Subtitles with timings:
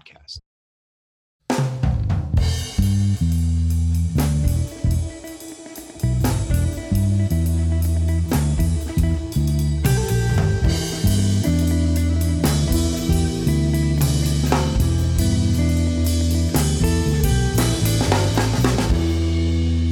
[0.00, 0.40] podcast.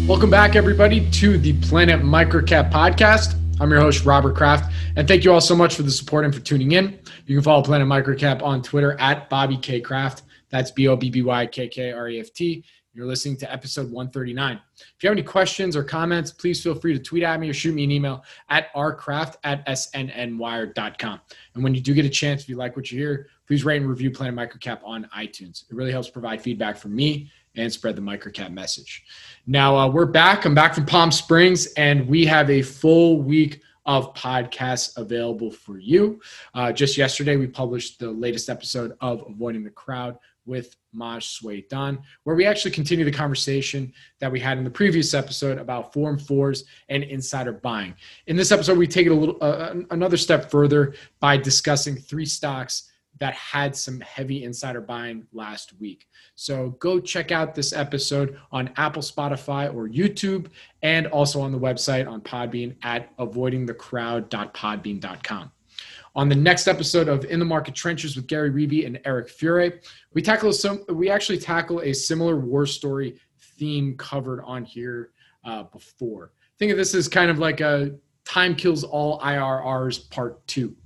[0.09, 3.34] Welcome back, everybody, to the Planet Microcap podcast.
[3.61, 6.33] I'm your host, Robert Kreft, and thank you all so much for the support and
[6.33, 7.01] for tuning in.
[7.27, 10.23] You can follow Planet Microcap on Twitter at Bobby K Kreft.
[10.48, 12.65] That's B O B B Y K K R E F T.
[12.95, 14.61] You're listening to episode 139.
[14.77, 17.53] If you have any questions or comments, please feel free to tweet at me or
[17.53, 21.20] shoot me an email at rkreft at snnwire.com.
[21.55, 23.81] And when you do get a chance, if you like what you hear, please rate
[23.81, 25.65] and review Planet Microcap on iTunes.
[25.69, 29.05] It really helps provide feedback for me and spread the microcap message.
[29.47, 30.45] Now uh, we're back.
[30.45, 35.78] I'm back from Palm Springs, and we have a full week of podcasts available for
[35.78, 36.20] you.
[36.55, 41.98] Uh, just yesterday, we published the latest episode of Avoiding the Crowd with Maj Soueidan,
[42.25, 46.19] where we actually continue the conversation that we had in the previous episode about Form
[46.19, 47.95] 4s and insider buying.
[48.27, 52.27] In this episode, we take it a little uh, another step further by discussing three
[52.27, 56.06] stocks that had some heavy insider buying last week.
[56.34, 60.48] So go check out this episode on Apple, Spotify, or YouTube,
[60.83, 65.52] and also on the website on Podbean at avoidingthecrowd.podbean.com.
[66.16, 69.75] On the next episode of In the Market Trenches with Gary Reeby and Eric Fure,
[70.14, 70.82] we tackle some.
[70.88, 75.10] We actually tackle a similar war story theme covered on here
[75.44, 76.32] uh, before.
[76.58, 77.94] Think of this as kind of like a
[78.28, 80.77] Time Kills All IRRs Part 2.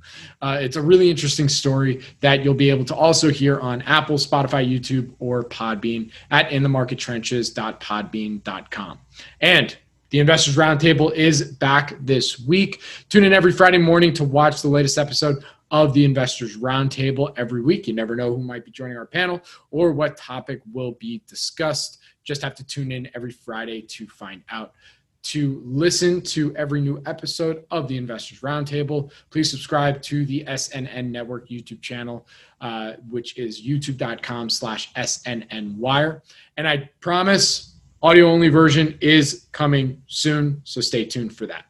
[0.40, 4.14] Uh, it's a really interesting story that you'll be able to also hear on Apple,
[4.16, 9.00] Spotify, YouTube, or Podbean at inthemarkettrenches.podbean.com.
[9.40, 9.76] And
[10.10, 12.80] the Investors Roundtable is back this week.
[13.08, 15.42] Tune in every Friday morning to watch the latest episode
[15.72, 17.88] of the Investors Roundtable every week.
[17.88, 19.42] You never know who might be joining our panel
[19.72, 21.98] or what topic will be discussed.
[22.22, 24.74] Just have to tune in every Friday to find out
[25.22, 31.10] to listen to every new episode of the Investors Roundtable, please subscribe to the SNN
[31.10, 32.26] Network YouTube channel,
[32.60, 36.22] uh, which is youtube.com slash SNNWire.
[36.56, 41.66] And I promise audio only version is coming soon, so stay tuned for that.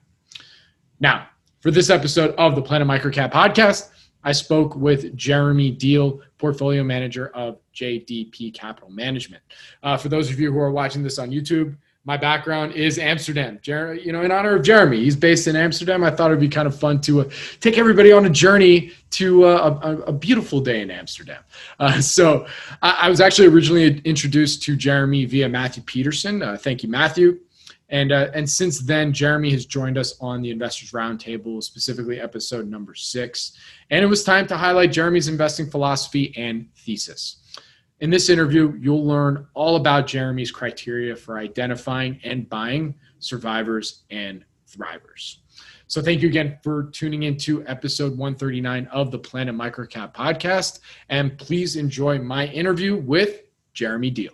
[0.98, 1.26] Now,
[1.60, 3.90] for this episode of the Planet Microcap podcast,
[4.24, 9.42] I spoke with Jeremy Deal, portfolio manager of JDP Capital Management.
[9.82, 13.60] Uh, for those of you who are watching this on YouTube, my background is Amsterdam.
[13.62, 16.02] Jer- you know, in honor of Jeremy, he's based in Amsterdam.
[16.02, 17.30] I thought it'd be kind of fun to uh,
[17.60, 21.42] take everybody on a journey to uh, a, a, beautiful day in Amsterdam.
[21.78, 22.46] Uh, so
[22.80, 26.42] I, I, was actually originally introduced to Jeremy via Matthew Peterson.
[26.42, 27.38] Uh, thank you, Matthew.
[27.88, 32.66] And uh, and since then, Jeremy has joined us on the Investors Roundtable, specifically episode
[32.66, 33.52] number six.
[33.90, 37.41] And it was time to highlight Jeremy's investing philosophy and thesis.
[38.02, 44.44] In this interview, you'll learn all about Jeremy's criteria for identifying and buying survivors and
[44.68, 45.36] thrivers.
[45.86, 50.80] So, thank you again for tuning into episode 139 of the Planet Microcap podcast.
[51.10, 53.42] And please enjoy my interview with
[53.72, 54.32] Jeremy Deal.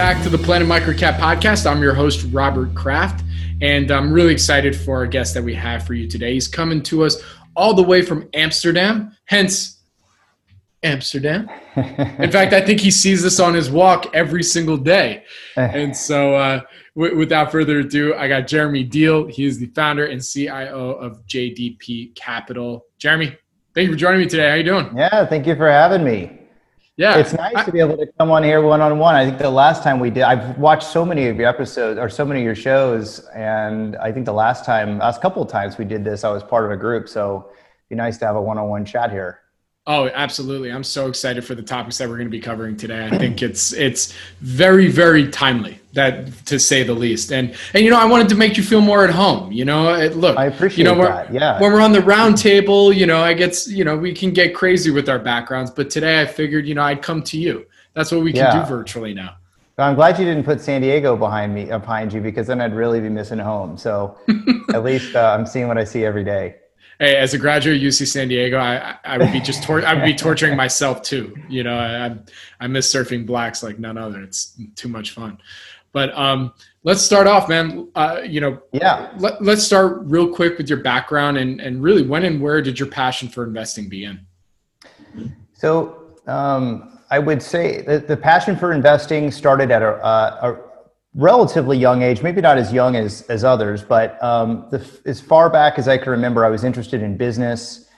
[0.00, 1.70] Back to the Planet Microcap podcast.
[1.70, 3.22] I'm your host, Robert Kreft,
[3.60, 6.32] and I'm really excited for our guest that we have for you today.
[6.32, 7.22] He's coming to us
[7.54, 9.82] all the way from Amsterdam, hence
[10.82, 11.50] Amsterdam.
[11.76, 15.24] In fact, I think he sees this on his walk every single day.
[15.54, 16.62] And so, uh,
[16.96, 19.26] w- without further ado, I got Jeremy Deal.
[19.26, 22.86] He is the founder and CIO of JDP Capital.
[22.96, 23.36] Jeremy,
[23.74, 24.48] thank you for joining me today.
[24.48, 24.96] How are you doing?
[24.96, 26.39] Yeah, thank you for having me.
[27.00, 29.14] Yeah, it's nice I, to be able to come on here one on one.
[29.14, 32.10] I think the last time we did, I've watched so many of your episodes or
[32.10, 35.78] so many of your shows, and I think the last time, last couple of times
[35.78, 37.08] we did this, I was part of a group.
[37.08, 39.40] So it'd be nice to have a one on one chat here.
[39.86, 40.70] Oh, absolutely.
[40.70, 43.06] I'm so excited for the topics that we're going to be covering today.
[43.06, 44.12] I think it's it's
[44.42, 47.32] very very timely that to say the least.
[47.32, 50.06] And and you know, I wanted to make you feel more at home, you know.
[50.08, 51.32] Look, I appreciate you know, that.
[51.32, 51.60] Yeah.
[51.60, 54.54] When we're on the round table, you know, I get, you know, we can get
[54.54, 57.66] crazy with our backgrounds, but today I figured, you know, I'd come to you.
[57.94, 58.60] That's what we can yeah.
[58.60, 59.36] do virtually now.
[59.78, 62.74] I'm glad you didn't put San Diego behind me, uh, behind you, because then I'd
[62.74, 63.78] really be missing home.
[63.78, 64.18] So
[64.74, 66.56] at least uh, I'm seeing what I see every day
[67.00, 69.94] hey, as a graduate of UC San Diego, I, I would be just tor- I
[69.94, 71.34] would be torturing myself too.
[71.48, 72.16] You know, I,
[72.60, 74.22] I miss surfing blacks like none other.
[74.22, 75.38] It's too much fun.
[75.92, 76.52] But um,
[76.84, 77.88] let's start off, man.
[77.94, 79.12] Uh, you know, yeah.
[79.18, 82.78] Let, let's start real quick with your background and and really when and where did
[82.78, 84.26] your passion for investing begin?
[85.52, 90.58] So um, I would say that the passion for investing started at a, a,
[91.14, 95.50] relatively young age, maybe not as young as, as others, but um, the, as far
[95.50, 97.88] back as I can remember, I was interested in business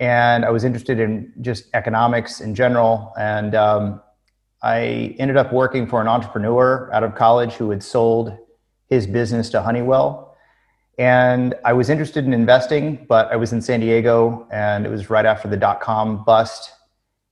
[0.00, 3.12] and I was interested in just economics in general.
[3.16, 4.02] And um,
[4.62, 8.36] I ended up working for an entrepreneur out of college who had sold
[8.88, 10.36] his business to Honeywell.
[10.98, 15.10] And I was interested in investing, but I was in San Diego and it was
[15.10, 16.72] right after the dot com bust.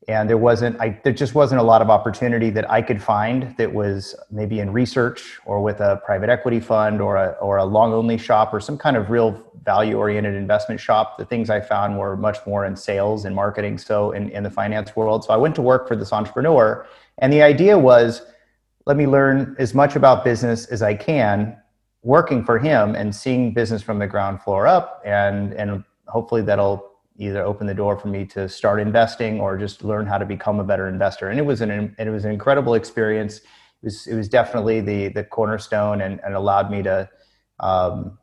[0.06, 3.56] And there wasn't I, there just wasn't a lot of opportunity that i could find
[3.58, 7.64] that was maybe in research or with a private equity fund or a, or a
[7.64, 11.18] long only shop or some kind of real value oriented investment shop.
[11.18, 14.50] The things i found were much more in sales and marketing so in, in the
[14.50, 15.24] finance world.
[15.24, 16.86] So i went to work for this entrepreneur
[17.18, 18.22] and the idea was
[18.86, 21.56] let me learn as much about business as i can
[22.02, 26.96] working for him and seeing business from the ground floor up and and hopefully that'll
[27.18, 30.60] either open the door for me to start investing or just learn how to become
[30.60, 31.30] a better investor.
[31.30, 33.38] And it was an it was an incredible experience.
[33.38, 33.44] It
[33.82, 37.08] was it was definitely the the cornerstone and, and allowed me to
[37.60, 38.18] um,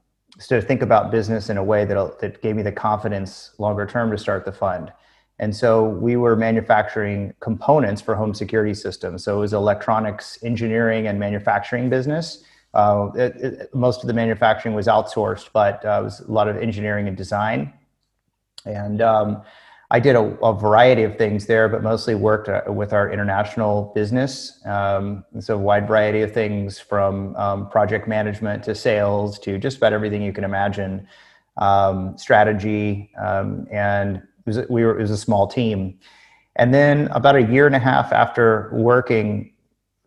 [0.48, 4.12] to think about business in a way that that gave me the confidence longer term
[4.12, 4.92] to start the fund.
[5.40, 9.24] And so we were manufacturing components for home security systems.
[9.24, 12.44] So it was electronics engineering and manufacturing business.
[12.74, 16.48] Uh, it, it, most of the manufacturing was outsourced, but uh, it was a lot
[16.48, 17.74] of engineering and design
[18.66, 19.44] and um,
[19.92, 23.92] I did a, a, variety of things there, but mostly worked uh, with our international
[23.94, 24.60] business.
[24.66, 29.78] Um, so, a wide variety of things from um, project management to sales to just
[29.78, 31.08] about everything you can imagine,
[31.58, 33.12] um, strategy.
[33.22, 36.00] Um, and was, we were, it was a small team.
[36.56, 39.54] And then, about a year and a half after working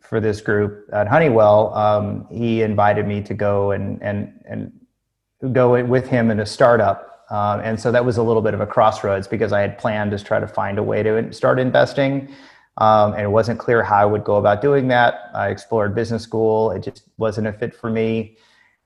[0.01, 4.73] for this group at Honeywell, um, he invited me to go and, and, and
[5.53, 8.61] go with him in a startup um, and so that was a little bit of
[8.61, 12.29] a crossroads because I had planned to try to find a way to start investing.
[12.79, 15.31] Um, and it wasn't clear how I would go about doing that.
[15.35, 16.71] I explored business school.
[16.71, 18.37] It just wasn't a fit for me.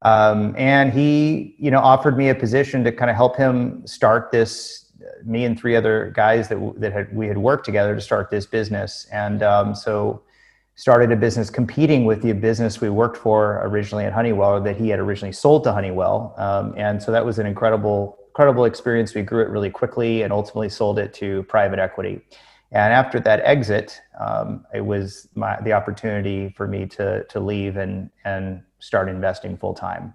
[0.02, 4.30] Um, and he, you know, offered me a position to kind of help him start
[4.30, 4.89] this.
[5.24, 8.46] Me and three other guys that that had we had worked together to start this
[8.46, 10.22] business, and um, so
[10.74, 14.88] started a business competing with the business we worked for originally at Honeywell that he
[14.88, 16.34] had originally sold to Honeywell.
[16.38, 19.14] Um, and so that was an incredible incredible experience.
[19.14, 22.22] We grew it really quickly and ultimately sold it to private equity.
[22.72, 27.76] And after that exit, um, it was my, the opportunity for me to to leave
[27.76, 30.14] and and start investing full time.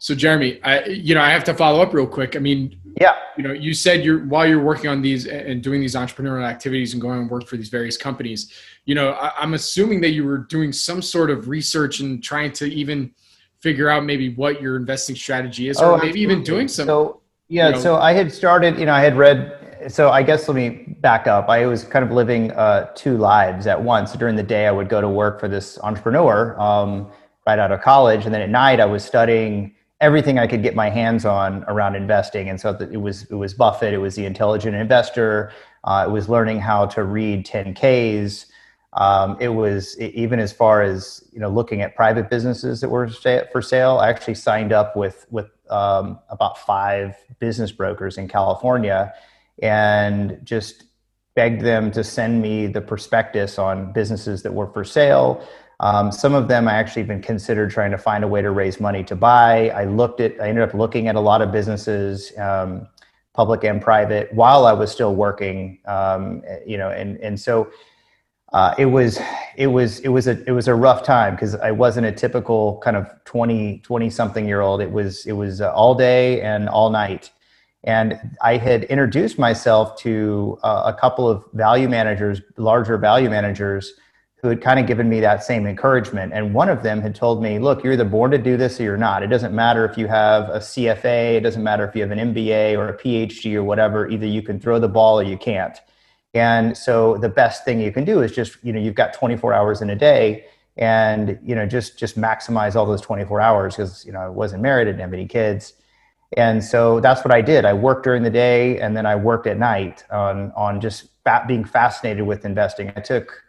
[0.00, 2.34] So Jeremy, I you know I have to follow up real quick.
[2.34, 5.78] I mean, yeah, you know, you said you're while you're working on these and doing
[5.82, 8.50] these entrepreneurial activities and going and work for these various companies.
[8.86, 12.52] You know, I, I'm assuming that you were doing some sort of research and trying
[12.52, 13.12] to even
[13.60, 16.86] figure out maybe what your investing strategy is, or oh, maybe even doing some.
[16.86, 18.78] So yeah, you know, so I had started.
[18.78, 19.84] You know, I had read.
[19.88, 21.50] So I guess let me back up.
[21.50, 24.14] I was kind of living uh, two lives at once.
[24.14, 27.10] During the day, I would go to work for this entrepreneur um,
[27.46, 30.74] right out of college, and then at night, I was studying everything I could get
[30.74, 32.48] my hands on around investing.
[32.48, 35.52] And so it was it was Buffett, it was the Intelligent Investor,
[35.84, 38.46] uh, it was learning how to read 10Ks.
[38.94, 43.08] Um, it was even as far as you know, looking at private businesses that were
[43.08, 43.98] for sale.
[43.98, 49.14] I actually signed up with with um, about five business brokers in California,
[49.62, 50.84] and just
[51.36, 55.46] begged them to send me the prospectus on businesses that were for sale.
[55.80, 58.80] Um, some of them I actually been considered trying to find a way to raise
[58.80, 59.70] money to buy.
[59.70, 62.86] I looked at, I ended up looking at a lot of businesses, um,
[63.32, 65.78] public and private, while I was still working.
[65.86, 67.70] Um, you know, and and so
[68.52, 69.18] uh, it was
[69.56, 72.78] it was it was a it was a rough time because I wasn't a typical
[72.84, 74.82] kind of 20 20 something year old.
[74.82, 77.30] It was it was uh, all day and all night,
[77.84, 83.94] and I had introduced myself to uh, a couple of value managers, larger value managers,
[84.42, 86.32] who had kind of given me that same encouragement.
[86.32, 88.84] And one of them had told me, look, you're either born to do this or
[88.84, 89.22] you're not.
[89.22, 92.34] It doesn't matter if you have a CFA, it doesn't matter if you have an
[92.34, 94.08] MBA or a PhD or whatever.
[94.08, 95.78] Either you can throw the ball or you can't.
[96.32, 99.52] And so the best thing you can do is just, you know, you've got 24
[99.52, 104.06] hours in a day and, you know, just just maximize all those 24 hours because,
[104.06, 105.74] you know, I wasn't married, I didn't have any kids.
[106.36, 107.64] And so that's what I did.
[107.64, 111.08] I worked during the day and then I worked at night on on just
[111.46, 112.92] being fascinated with investing.
[112.96, 113.42] I took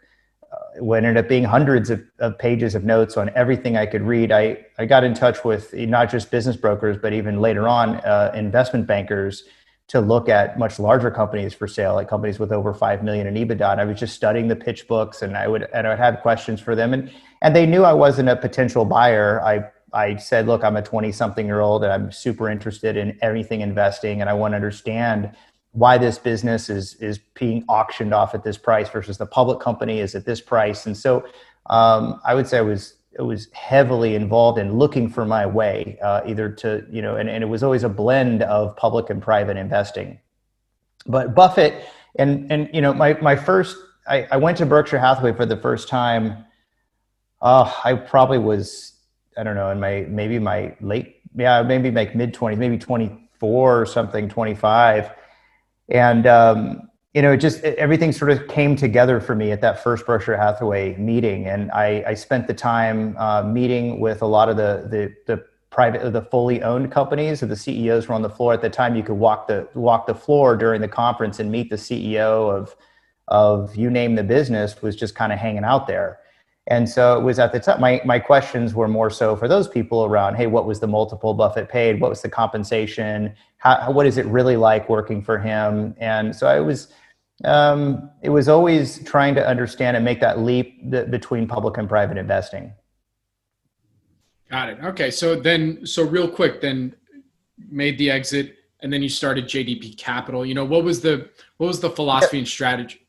[0.78, 4.32] what ended up being hundreds of, of, pages of notes on everything I could read.
[4.32, 8.32] I, I got in touch with not just business brokers, but even later on, uh,
[8.34, 9.44] investment bankers
[9.88, 13.34] to look at much larger companies for sale, like companies with over 5 million in
[13.34, 13.72] EBITDA.
[13.72, 16.20] And I was just studying the pitch books and I would, and I would have
[16.20, 16.94] questions for them.
[16.94, 17.10] And,
[17.42, 19.42] and they knew I wasn't a potential buyer.
[19.42, 23.18] I, I said, look, I'm a 20 something year old and I'm super interested in
[23.20, 25.34] everything investing and I want to understand
[25.72, 30.00] why this business is is being auctioned off at this price versus the public company
[30.00, 30.86] is at this price.
[30.86, 31.24] And so
[31.66, 35.98] um, I would say I was it was heavily involved in looking for my way,
[36.02, 39.20] uh, either to you know, and, and it was always a blend of public and
[39.20, 40.18] private investing.
[41.06, 41.84] But Buffett
[42.16, 43.76] and and you know, my my first
[44.06, 46.44] I, I went to Berkshire Hathaway for the first time.
[47.40, 48.92] Uh, I probably was
[49.38, 53.28] I don't know in my maybe my late yeah maybe like mid twenties maybe twenty
[53.38, 55.10] four or something twenty five
[55.92, 59.60] and um, you know, it just it, everything sort of came together for me at
[59.60, 64.26] that first Berkshire Hathaway meeting, and I, I spent the time uh, meeting with a
[64.26, 67.40] lot of the the, the private the fully owned companies.
[67.40, 68.54] So the CEOs were on the floor.
[68.54, 71.68] At the time you could walk the walk the floor during the conference and meet
[71.68, 72.74] the CEO of
[73.28, 76.18] of you name the business was just kind of hanging out there
[76.68, 79.66] and so it was at the time, my, my questions were more so for those
[79.66, 82.00] people around, hey, what was the multiple Buffett paid?
[82.00, 83.34] What was the compensation?
[83.56, 85.94] How, what is it really like working for him?
[85.98, 86.88] And so I was,
[87.44, 91.88] um, it was always trying to understand and make that leap th- between public and
[91.88, 92.72] private investing.
[94.48, 94.78] Got it.
[94.84, 95.10] Okay.
[95.10, 96.94] So then, so real quick, then
[97.70, 100.46] made the exit and then you started JDP Capital.
[100.46, 103.00] You know, what was the, what was the philosophy and strategy?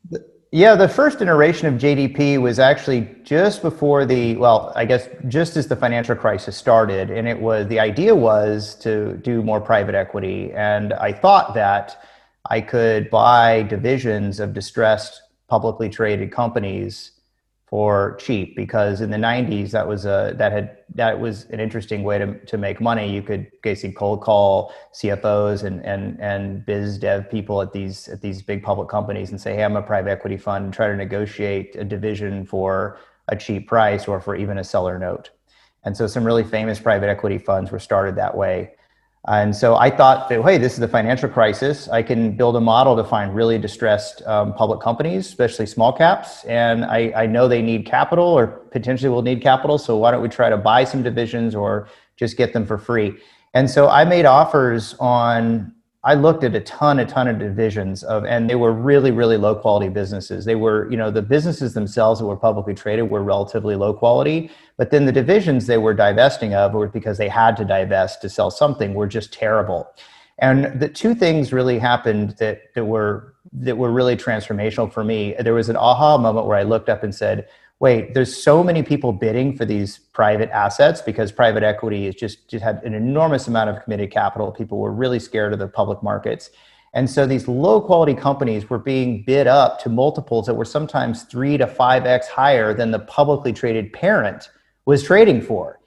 [0.54, 5.56] Yeah, the first iteration of JDP was actually just before the, well, I guess just
[5.56, 7.10] as the financial crisis started.
[7.10, 10.52] And it was, the idea was to do more private equity.
[10.52, 12.00] And I thought that
[12.50, 17.10] I could buy divisions of distressed publicly traded companies
[17.74, 22.04] for cheap because in the 90s that was a that had that was an interesting
[22.04, 23.12] way to, to make money.
[23.12, 28.20] You could basically cold call cfos and and and biz dev people at these at
[28.22, 30.94] these big public companies and say hey i'm a private equity fund and try to
[30.94, 35.30] negotiate a division for a cheap price or for even a seller note.
[35.82, 38.74] And so some really famous private equity funds were started that way
[39.26, 41.88] and so I thought that, hey, this is the financial crisis.
[41.88, 46.44] I can build a model to find really distressed um, public companies, especially small caps.
[46.44, 49.78] And I, I know they need capital or potentially will need capital.
[49.78, 53.14] So why don't we try to buy some divisions or just get them for free?
[53.54, 55.73] And so I made offers on
[56.04, 59.38] I looked at a ton, a ton of divisions of, and they were really, really
[59.38, 60.44] low quality businesses.
[60.44, 64.50] They were, you know, the businesses themselves that were publicly traded were relatively low quality,
[64.76, 68.28] but then the divisions they were divesting of, or because they had to divest to
[68.28, 69.88] sell something, were just terrible.
[70.38, 75.34] And the two things really happened that that were that were really transformational for me.
[75.38, 77.46] There was an aha moment where I looked up and said,
[77.84, 82.48] wait, there's so many people bidding for these private assets because private equity is just,
[82.48, 84.50] just had an enormous amount of committed capital.
[84.50, 86.48] People were really scared of the public markets.
[86.94, 91.24] And so these low quality companies were being bid up to multiples that were sometimes
[91.24, 94.48] three to five X higher than the publicly traded parent
[94.86, 95.78] was trading for.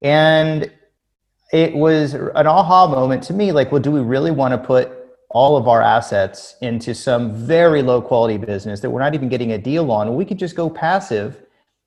[0.00, 0.72] And
[1.52, 5.03] it was an aha moment to me like, well, do we really want to put
[5.34, 9.52] all of our assets into some very low quality business that we're not even getting
[9.52, 10.14] a deal on.
[10.14, 11.42] We could just go passive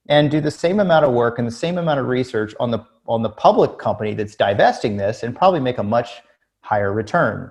[0.10, 2.86] and do the same amount of work and the same amount of research on the
[3.08, 6.22] on the public company that's divesting this and probably make a much
[6.60, 7.50] higher return.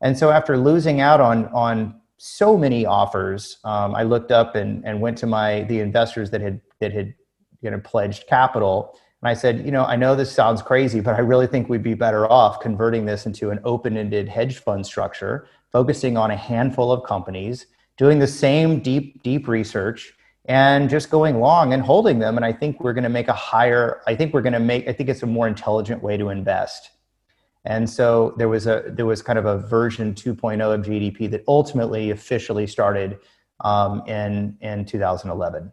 [0.00, 4.84] And so after losing out on on so many offers um, i looked up and,
[4.86, 7.14] and went to my the investors that had that had
[7.60, 11.16] you know pledged capital and I said, you know, I know this sounds crazy, but
[11.16, 14.86] I really think we'd be better off converting this into an open ended hedge fund
[14.86, 17.66] structure, focusing on a handful of companies,
[17.96, 20.14] doing the same deep, deep research,
[20.44, 22.36] and just going long and holding them.
[22.36, 24.86] And I think we're going to make a higher, I think we're going to make,
[24.86, 26.90] I think it's a more intelligent way to invest.
[27.64, 31.42] And so there was a there was kind of a version 2.0 of JDP that
[31.48, 33.18] ultimately officially started
[33.58, 35.72] um, in in 2011.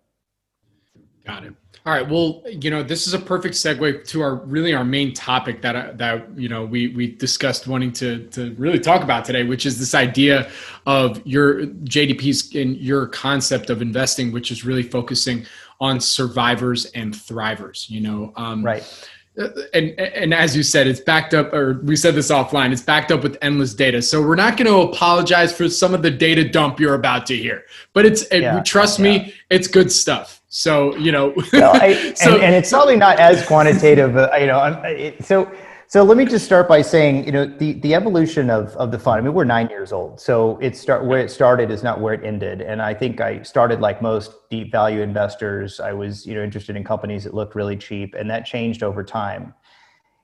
[1.25, 1.53] Got it.
[1.86, 2.08] All right.
[2.08, 5.75] Well, you know, this is a perfect segue to our really our main topic that
[5.75, 9.65] uh, that you know we we discussed wanting to to really talk about today, which
[9.65, 10.50] is this idea
[10.86, 15.46] of your JDP's and your concept of investing, which is really focusing
[15.82, 17.89] on survivors and thrivers.
[17.89, 22.13] You know, um, right and and as you said it's backed up or we said
[22.13, 25.68] this offline it's backed up with endless data so we're not going to apologize for
[25.68, 27.63] some of the data dump you're about to hear
[27.94, 29.03] but it's yeah, trust yeah.
[29.03, 33.46] me it's good stuff so you know I, so, and, and, it's probably not as
[33.46, 35.52] quantitative uh, you know it, so
[35.94, 38.98] so let me just start by saying, you know, the, the evolution of, of the
[38.98, 39.20] fund.
[39.20, 42.16] I mean, we're nine years old, so it start where it started is not where
[42.16, 42.62] it ended.
[42.62, 45.80] And I think I started like most deep value investors.
[45.80, 49.04] I was, you know, interested in companies that looked really cheap, and that changed over
[49.04, 49.54] time.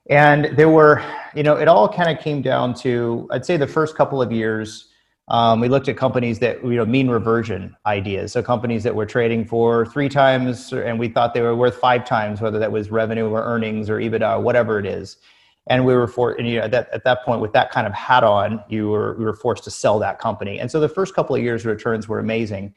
[0.09, 1.03] And there were,
[1.35, 4.31] you know, it all kind of came down to, I'd say, the first couple of
[4.31, 4.88] years.
[5.29, 8.31] Um, we looked at companies that you know mean reversion ideas.
[8.31, 12.05] So companies that were trading for three times and we thought they were worth five
[12.05, 15.17] times whether that was revenue or earnings or ebitda whatever it is.
[15.67, 17.93] And we were for and, you know that at that point with that kind of
[17.93, 20.59] hat on you were we were forced to sell that company.
[20.59, 22.73] And so the first couple of years returns were amazing.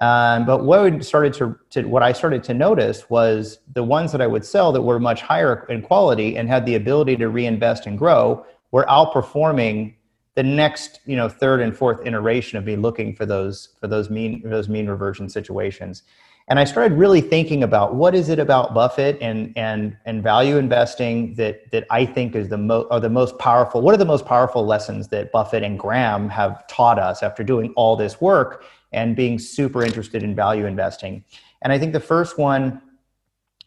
[0.00, 4.12] Um, but what we started to, to what i started to notice was the ones
[4.12, 7.28] that i would sell that were much higher in quality and had the ability to
[7.28, 9.94] reinvest and grow were outperforming
[10.34, 14.10] the next you know third and fourth iteration of me looking for those for those
[14.10, 16.02] mean those mean reversion situations
[16.50, 20.56] and I started really thinking about what is it about Buffett and and and value
[20.56, 23.80] investing that that I think is the most are the most powerful.
[23.80, 27.72] What are the most powerful lessons that Buffett and Graham have taught us after doing
[27.76, 31.24] all this work and being super interested in value investing?
[31.62, 32.82] And I think the first one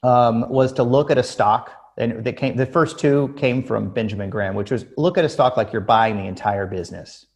[0.03, 1.71] um, was to look at a stock.
[1.97, 5.29] And that came, the first two came from Benjamin Graham, which was look at a
[5.29, 7.27] stock like you're buying the entire business.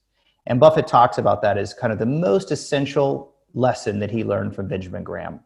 [0.48, 4.56] And Buffett talks about that as kind of the most essential lesson that he learned
[4.56, 5.42] from Benjamin Graham.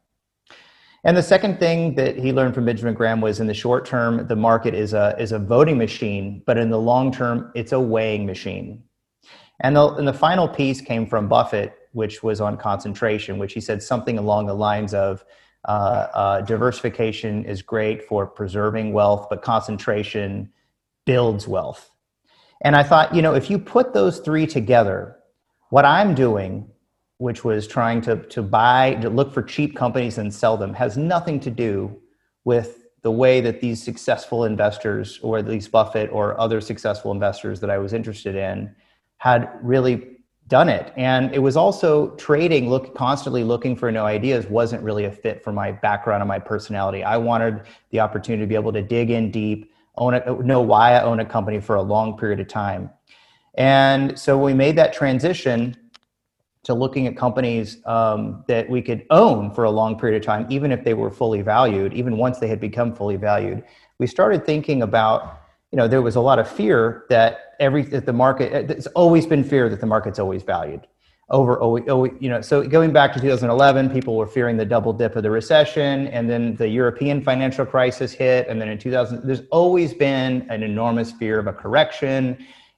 [1.03, 4.27] And the second thing that he learned from Benjamin Graham was in the short term,
[4.27, 7.79] the market is a, is a voting machine, but in the long term, it's a
[7.79, 8.83] weighing machine.
[9.61, 13.61] And the, and the final piece came from Buffett, which was on concentration, which he
[13.61, 15.25] said something along the lines of
[15.65, 20.49] uh, uh, diversification is great for preserving wealth, but concentration
[21.05, 21.91] builds wealth.
[22.61, 25.17] And I thought, you know, if you put those three together,
[25.69, 26.71] what I'm doing
[27.21, 30.97] which was trying to, to buy, to look for cheap companies and sell them, has
[30.97, 31.95] nothing to do
[32.45, 37.59] with the way that these successful investors, or at least Buffett or other successful investors
[37.59, 38.75] that I was interested in,
[39.17, 40.17] had really
[40.51, 40.91] done it.
[40.97, 45.41] And it was also trading, look constantly looking for new ideas wasn't really a fit
[45.41, 47.05] for my background and my personality.
[47.05, 47.61] I wanted
[47.91, 51.21] the opportunity to be able to dig in deep, own it, know why I own
[51.21, 52.89] a company for a long period of time.
[53.55, 55.77] And so we made that transition
[56.63, 60.45] to looking at companies um, that we could own for a long period of time,
[60.49, 63.63] even if they were fully valued, even once they had become fully valued.
[63.99, 65.40] We started thinking about,
[65.71, 68.53] you know, there was a lot of fear that every that the market.
[68.53, 70.85] Eh, it's always been fear that the market's always valued
[71.29, 71.61] over.
[71.61, 75.15] Oh, oh, you know, so going back to 2011, people were fearing the double dip
[75.15, 79.43] of the recession, and then the European financial crisis hit, and then in 2000, there's
[79.49, 82.37] always been an enormous fear of a correction,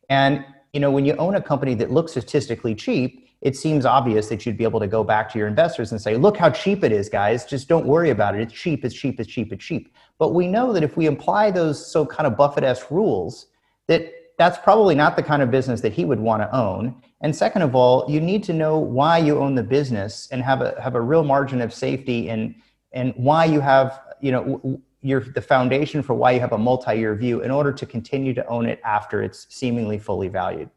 [0.10, 4.30] and you know, when you own a company that looks statistically cheap it seems obvious
[4.30, 6.82] that you'd be able to go back to your investors and say, look how cheap
[6.82, 7.46] it is, guys.
[7.46, 8.42] Just don't worry about it.
[8.42, 9.94] It's cheap, it's cheap, it's cheap, it's cheap.
[10.18, 13.48] But we know that if we apply those so kind of Buffett-esque rules,
[13.88, 16.96] that that's probably not the kind of business that he would want to own.
[17.20, 20.62] And second of all, you need to know why you own the business and have
[20.62, 22.56] a have a real margin of safety and
[22.94, 27.14] and why you have you know your the foundation for why you have a multi-year
[27.14, 30.70] view in order to continue to own it after it's seemingly fully valued.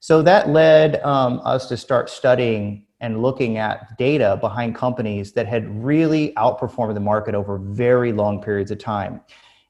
[0.00, 5.46] So that led um, us to start studying and looking at data behind companies that
[5.46, 9.20] had really outperformed the market over very long periods of time.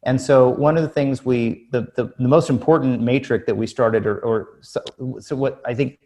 [0.05, 3.67] And so one of the things we, the, the, the most important metric that we
[3.67, 4.81] started, or, or so,
[5.21, 5.99] so what I think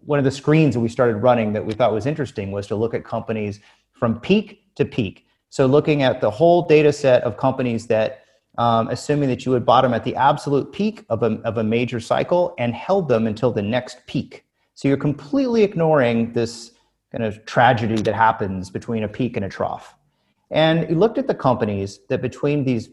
[0.00, 2.76] one of the screens that we started running that we thought was interesting was to
[2.76, 3.60] look at companies
[3.92, 5.26] from peak to peak.
[5.50, 8.23] So looking at the whole data set of companies that
[8.58, 12.00] um, assuming that you would bottom at the absolute peak of a, of a major
[12.00, 14.44] cycle and held them until the next peak.
[14.74, 16.72] So you're completely ignoring this
[17.12, 19.94] kind of tragedy that happens between a peak and a trough.
[20.50, 22.90] And you looked at the companies that between these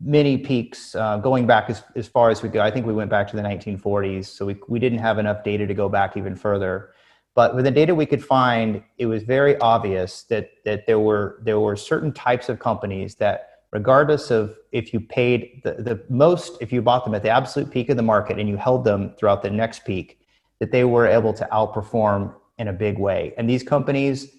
[0.00, 3.10] mini peaks, uh, going back as, as far as we go, I think we went
[3.10, 6.34] back to the 1940s, so we, we didn't have enough data to go back even
[6.34, 6.90] further.
[7.34, 11.40] But with the data we could find, it was very obvious that, that there, were,
[11.44, 16.58] there were certain types of companies that regardless of if you paid the, the most,
[16.60, 19.14] if you bought them at the absolute peak of the market and you held them
[19.18, 20.20] throughout the next peak,
[20.58, 23.32] that they were able to outperform in a big way.
[23.36, 24.36] And these companies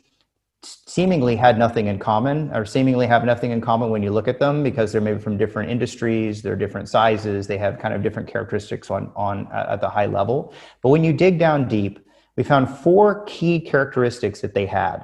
[0.64, 4.40] seemingly had nothing in common or seemingly have nothing in common when you look at
[4.40, 8.30] them because they're maybe from different industries they're different sizes they have kind of different
[8.30, 12.70] characteristics on on at the high level but when you dig down deep we found
[12.70, 15.04] four key characteristics that they had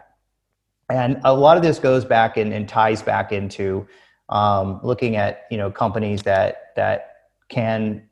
[0.89, 3.87] and a lot of this goes back and, and ties back into
[4.29, 7.13] um, looking at you know companies that that
[7.49, 8.07] can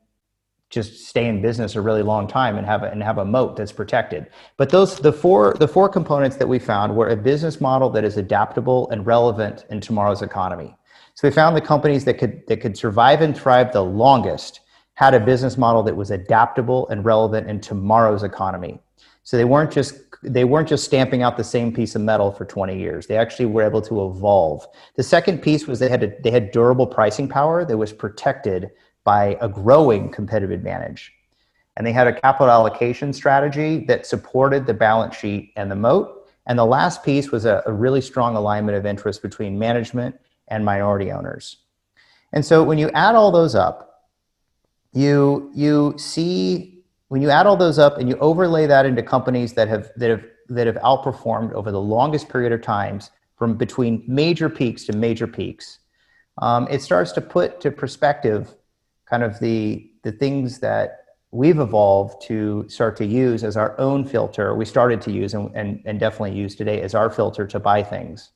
[0.68, 3.56] just stay in business a really long time and have a, and have a moat
[3.56, 4.26] that's protected.
[4.56, 8.04] But those the four the four components that we found were a business model that
[8.04, 10.74] is adaptable and relevant in tomorrow's economy.
[11.14, 14.60] So we found the companies that could that could survive and thrive the longest
[14.94, 18.80] had a business model that was adaptable and relevant in tomorrow's economy.
[19.22, 22.44] So they weren't just they weren't just stamping out the same piece of metal for
[22.44, 23.06] 20 years.
[23.06, 24.66] They actually were able to evolve.
[24.96, 28.70] The second piece was they had a, they had durable pricing power that was protected
[29.04, 31.12] by a growing competitive advantage.
[31.76, 36.28] And they had a capital allocation strategy that supported the balance sheet and the moat.
[36.46, 40.16] And the last piece was a, a really strong alignment of interest between management
[40.48, 41.58] and minority owners.
[42.32, 44.08] And so when you add all those up,
[44.92, 46.75] you, you see,
[47.08, 50.10] when you add all those up and you overlay that into companies that have, that
[50.10, 54.92] have, that have outperformed over the longest period of times from between major peaks to
[54.92, 55.78] major peaks,
[56.38, 58.54] um, it starts to put to perspective
[59.06, 61.00] kind of the the things that
[61.32, 64.54] we've evolved to start to use as our own filter.
[64.54, 67.82] We started to use and, and, and definitely use today as our filter to buy
[67.82, 68.30] things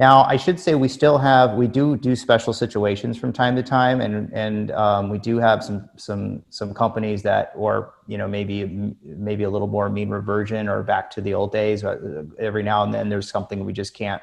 [0.00, 3.62] now i should say we still have we do do special situations from time to
[3.62, 8.26] time and and um, we do have some some some companies that or you know
[8.26, 12.64] maybe maybe a little more mean reversion or back to the old days uh, every
[12.64, 14.22] now and then there's something we just can't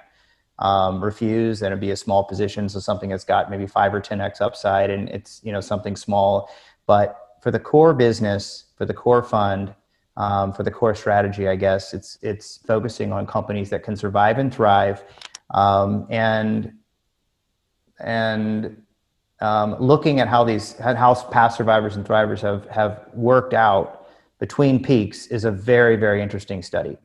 [0.59, 2.67] um, refuse, and it'd be a small position.
[2.69, 6.49] So something that's got maybe five or 10x upside and it's, you know, something small.
[6.85, 9.73] But for the core business, for the core fund,
[10.15, 14.39] um, for the core strategy, I guess it's, it's focusing on companies that can survive
[14.39, 15.03] and thrive.
[15.49, 16.73] Um, and,
[17.99, 18.81] and
[19.39, 24.07] um, looking at how these, how past survivors and thrivers have, have worked out
[24.39, 26.97] between peaks is a very, very interesting study.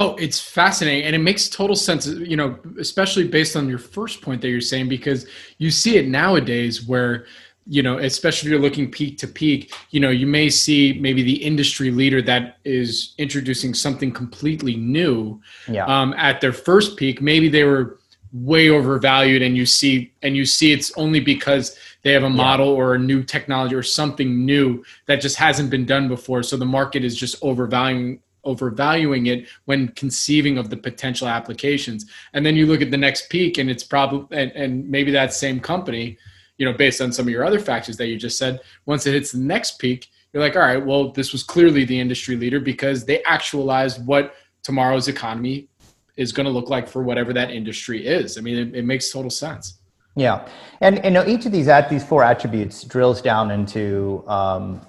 [0.00, 1.04] Oh, it's fascinating.
[1.04, 4.60] And it makes total sense, you know, especially based on your first point that you're
[4.60, 5.26] saying, because
[5.58, 7.26] you see it nowadays where,
[7.68, 11.22] you know, especially if you're looking peak to peak, you know, you may see maybe
[11.22, 15.84] the industry leader that is introducing something completely new yeah.
[15.84, 17.20] um, at their first peak.
[17.20, 17.98] Maybe they were
[18.32, 22.74] way overvalued and you see and you see it's only because they have a model
[22.74, 22.80] yeah.
[22.80, 26.66] or a new technology or something new that just hasn't been done before so the
[26.66, 32.06] market is just overvaluing overvaluing it when conceiving of the potential applications.
[32.32, 35.32] And then you look at the next peak and it's probably, and, and maybe that
[35.32, 36.18] same company,
[36.58, 39.14] you know, based on some of your other factors that you just said, once it
[39.14, 42.60] hits the next peak, you're like, all right, well, this was clearly the industry leader
[42.60, 45.68] because they actualized what tomorrow's economy
[46.16, 48.36] is going to look like for whatever that industry is.
[48.36, 49.78] I mean, it, it makes total sense.
[50.16, 50.48] Yeah,
[50.80, 54.84] and you know, each of these at these four attributes drills down into um,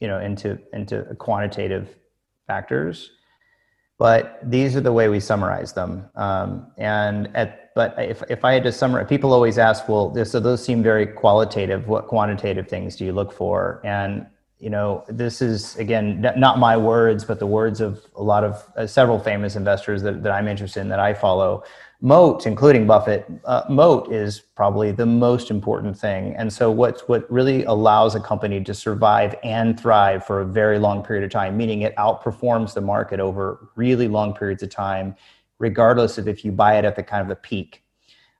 [0.00, 1.94] you know into into quantitative
[2.46, 3.10] factors,
[4.00, 6.08] but these are the way we summarize them.
[6.14, 10.40] Um, and at, but if, if I had to summarize, people always ask, well, so
[10.40, 11.86] those seem very qualitative.
[11.86, 13.78] What quantitative things do you look for?
[13.84, 14.26] And
[14.58, 18.62] you know, this is again not my words, but the words of a lot of
[18.74, 21.64] uh, several famous investors that, that I'm interested in that I follow
[22.00, 26.34] moat, including Buffett, uh, moat is probably the most important thing.
[26.36, 30.78] And so, what what really allows a company to survive and thrive for a very
[30.78, 35.14] long period of time, meaning it outperforms the market over really long periods of time,
[35.58, 37.82] regardless of if you buy it at the kind of the peak.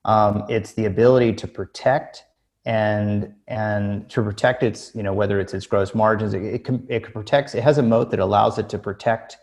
[0.05, 2.25] Um, it's the ability to protect
[2.65, 6.87] and and to protect its you know whether it's its gross margins it, it, can,
[6.91, 9.39] it protects it has a moat that allows it to protect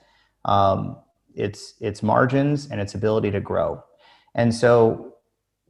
[0.46, 0.98] um,
[1.34, 3.84] its its margins and its ability to grow
[4.38, 5.16] and so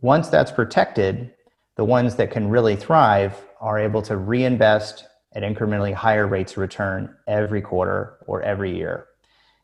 [0.02, 1.34] once that's protected,
[1.76, 6.60] the ones that can really thrive are able to reinvest at incrementally higher rates of
[6.60, 9.08] return every quarter or every year.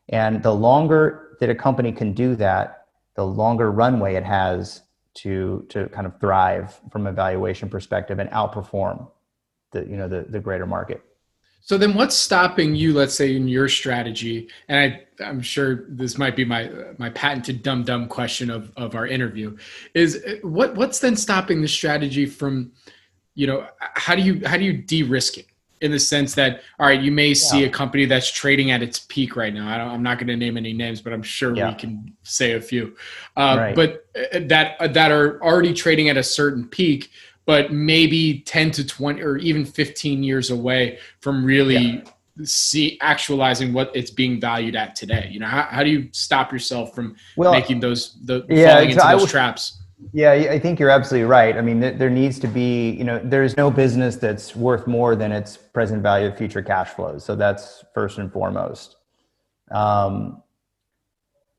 [0.08, 4.82] And the longer that a company can do that, the longer runway it has
[5.14, 9.08] to, to kind of thrive from a valuation perspective and outperform
[9.70, 11.02] the, you know, the, the greater market.
[11.66, 12.92] So then, what's stopping you?
[12.92, 17.62] Let's say in your strategy, and I, I'm sure this might be my my patented
[17.62, 19.56] dumb dumb question of of our interview,
[19.94, 22.72] is what what's then stopping the strategy from,
[23.34, 25.46] you know, how do you how do you de-risk it
[25.80, 27.68] in the sense that all right, you may see yeah.
[27.68, 29.66] a company that's trading at its peak right now.
[29.66, 31.70] I am not going to name any names, but I'm sure yeah.
[31.70, 32.94] we can say a few,
[33.38, 33.74] uh, right.
[33.74, 37.10] but uh, that that are already trading at a certain peak
[37.46, 42.02] but maybe 10 to 20 or even 15 years away from really yeah.
[42.42, 45.28] see actualizing what it's being valued at today?
[45.30, 48.90] You know, how, how do you stop yourself from well, making those the yeah, falling
[48.90, 49.80] into those w- traps?
[50.12, 51.56] Yeah, I think you're absolutely right.
[51.56, 55.32] I mean, there needs to be, you know, there's no business that's worth more than
[55.32, 57.24] its present value of future cash flows.
[57.24, 58.96] So that's first and foremost.
[59.70, 60.42] Um,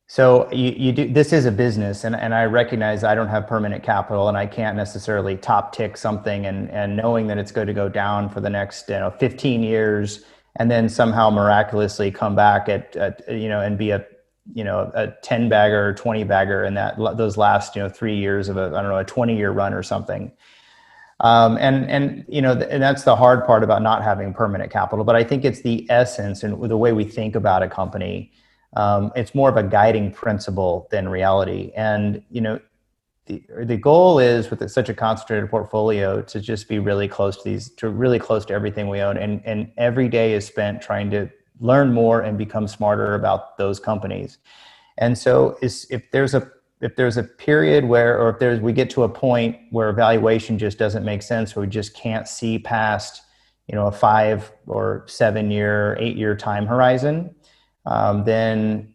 [0.08, 3.46] so you, you do this is a business and, and I recognize I don't have
[3.46, 7.66] permanent capital and I can't necessarily top tick something and, and knowing that it's going
[7.66, 10.24] to go down for the next you know 15 years
[10.56, 14.06] and then somehow miraculously come back at, at you know and be a
[14.54, 18.16] you know a 10 bagger or 20 bagger in that those last you know three
[18.16, 20.30] years of a I don't know a 20 year run or something.
[21.20, 25.04] Um, and and you know and that's the hard part about not having permanent capital.
[25.04, 28.30] But I think it's the essence and the way we think about a company
[28.76, 31.72] um, it's more of a guiding principle than reality.
[31.74, 32.60] And you know,
[33.24, 37.44] the the goal is with such a concentrated portfolio to just be really close to
[37.44, 41.10] these, to really close to everything we own, and and every day is spent trying
[41.10, 44.38] to learn more and become smarter about those companies.
[44.98, 46.50] And so, is if there's a
[46.82, 50.58] if there's a period where, or if there's we get to a point where valuation
[50.58, 53.22] just doesn't make sense, or we just can't see past,
[53.68, 57.34] you know, a five or seven year, eight year time horizon,
[57.86, 58.94] um, then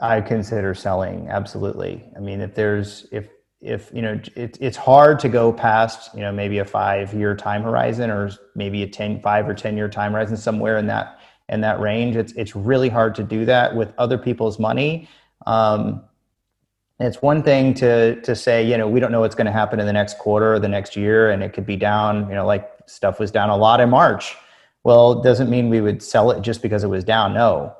[0.00, 1.28] I consider selling.
[1.28, 2.04] Absolutely.
[2.16, 3.28] I mean, if there's if
[3.60, 7.36] if you know it, it's hard to go past you know maybe a five year
[7.36, 11.18] time horizon or maybe a 10 five or 10 year time horizon somewhere in that
[11.50, 15.06] in that range it's it's really hard to do that with other people's money
[15.46, 16.02] um,
[17.00, 19.78] it's one thing to to say you know we don't know what's going to happen
[19.78, 22.46] in the next quarter or the next year and it could be down you know
[22.46, 24.36] like stuff was down a lot in march
[24.84, 27.74] well it doesn't mean we would sell it just because it was down no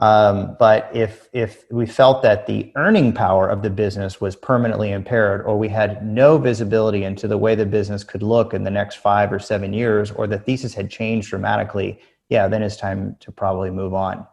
[0.00, 4.90] um, but if if we felt that the earning power of the business was permanently
[4.92, 8.70] impaired, or we had no visibility into the way the business could look in the
[8.70, 13.14] next five or seven years, or the thesis had changed dramatically, yeah, then it's time
[13.20, 14.26] to probably move on.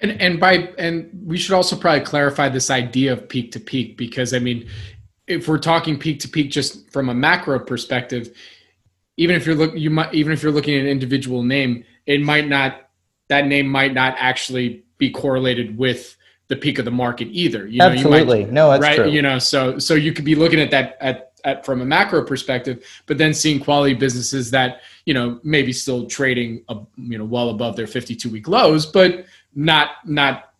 [0.00, 3.96] And and by and we should also probably clarify this idea of peak to peak
[3.96, 4.68] because I mean,
[5.28, 8.36] if we're talking peak to peak just from a macro perspective,
[9.16, 12.20] even if you're look you might even if you're looking at an individual name, it
[12.20, 12.83] might not
[13.28, 16.16] that name might not actually be correlated with
[16.48, 17.66] the peak of the market either.
[17.66, 18.40] You know, Absolutely.
[18.40, 18.96] You might, no, that's right.
[18.96, 19.10] True.
[19.10, 22.24] You know, so so you could be looking at that at, at from a macro
[22.24, 27.24] perspective, but then seeing quality businesses that you know maybe still trading uh, you know
[27.24, 30.54] well above their 52 week lows, but not not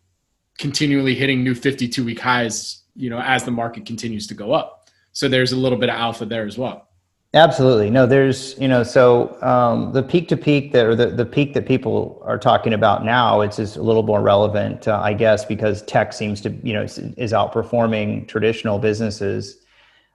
[0.59, 2.83] continually hitting new 52 week highs.
[2.97, 4.89] You know, as the market continues to go up.
[5.13, 6.89] So there's a little bit of alpha there as well.
[7.35, 7.91] Absolutely.
[7.91, 11.53] No, there's, you know, so um, the peak to peak that, or the, the peak
[11.55, 15.45] that people are talking about now, it's just a little more relevant, uh, I guess,
[15.45, 19.59] because tech seems to, you know, is, is outperforming traditional businesses.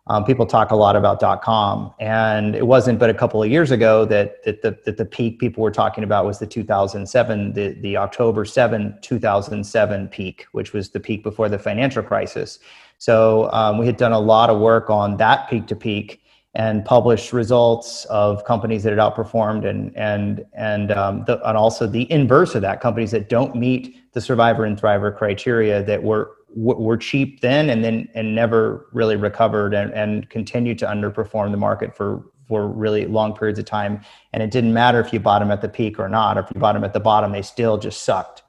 [0.08, 3.52] Um, people talk a lot about dot com and it wasn't but a couple of
[3.52, 7.54] years ago that, that, the, that the peak people were talking about was the 2007
[7.54, 12.58] the, the october 7 2007 peak which was the peak before the financial crisis
[12.98, 16.24] so um, we had done a lot of work on that peak to peak
[16.56, 21.86] and published results of companies that had outperformed and and and um, the, and also
[21.86, 26.32] the inverse of that companies that don't meet the survivor and thriver criteria that were
[26.56, 31.58] were cheap then and then and never really recovered and, and continued to underperform the
[31.58, 34.02] market for for really long periods of time.
[34.34, 36.48] And it didn't matter if you bought them at the peak or not or if
[36.54, 38.42] you bought them at the bottom they still just sucked.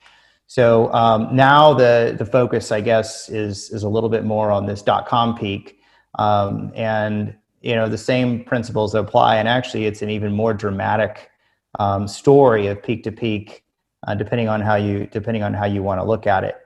[0.47, 4.65] So um, now the the focus i guess is is a little bit more on
[4.65, 5.81] this dot com peak
[6.19, 11.31] um, and you know the same principles apply and actually it's an even more dramatic
[11.79, 13.65] um, story of peak to peak
[14.07, 16.57] uh, depending on how you depending on how you want to look at it.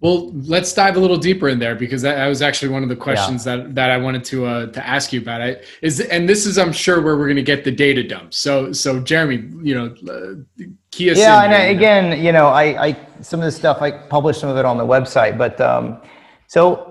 [0.00, 2.88] Well let's dive a little deeper in there because that, that was actually one of
[2.88, 3.56] the questions yeah.
[3.56, 5.42] that, that i wanted to uh, to ask you about.
[5.42, 8.32] It is and this is i'm sure where we're going to get the data dump.
[8.32, 12.96] So so jeremy you know uh, key yeah and I, again you know I, I
[13.20, 16.00] some of the stuff i published some of it on the website but um,
[16.46, 16.89] so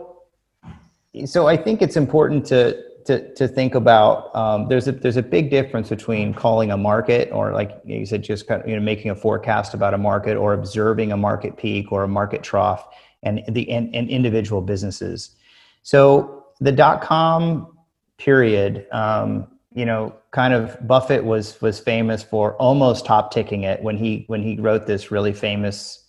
[1.26, 5.24] so I think it's important to to, to think about um, there's a there's a
[5.24, 8.82] big difference between calling a market or like you said just kind of, you know
[8.82, 12.88] making a forecast about a market or observing a market peak or a market trough
[13.24, 15.36] and the and, and individual businesses.
[15.82, 17.76] So the dot com
[18.18, 23.82] period, um, you know, kind of Buffett was was famous for almost top ticking it
[23.82, 26.06] when he when he wrote this really famous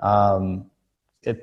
[0.00, 0.68] um,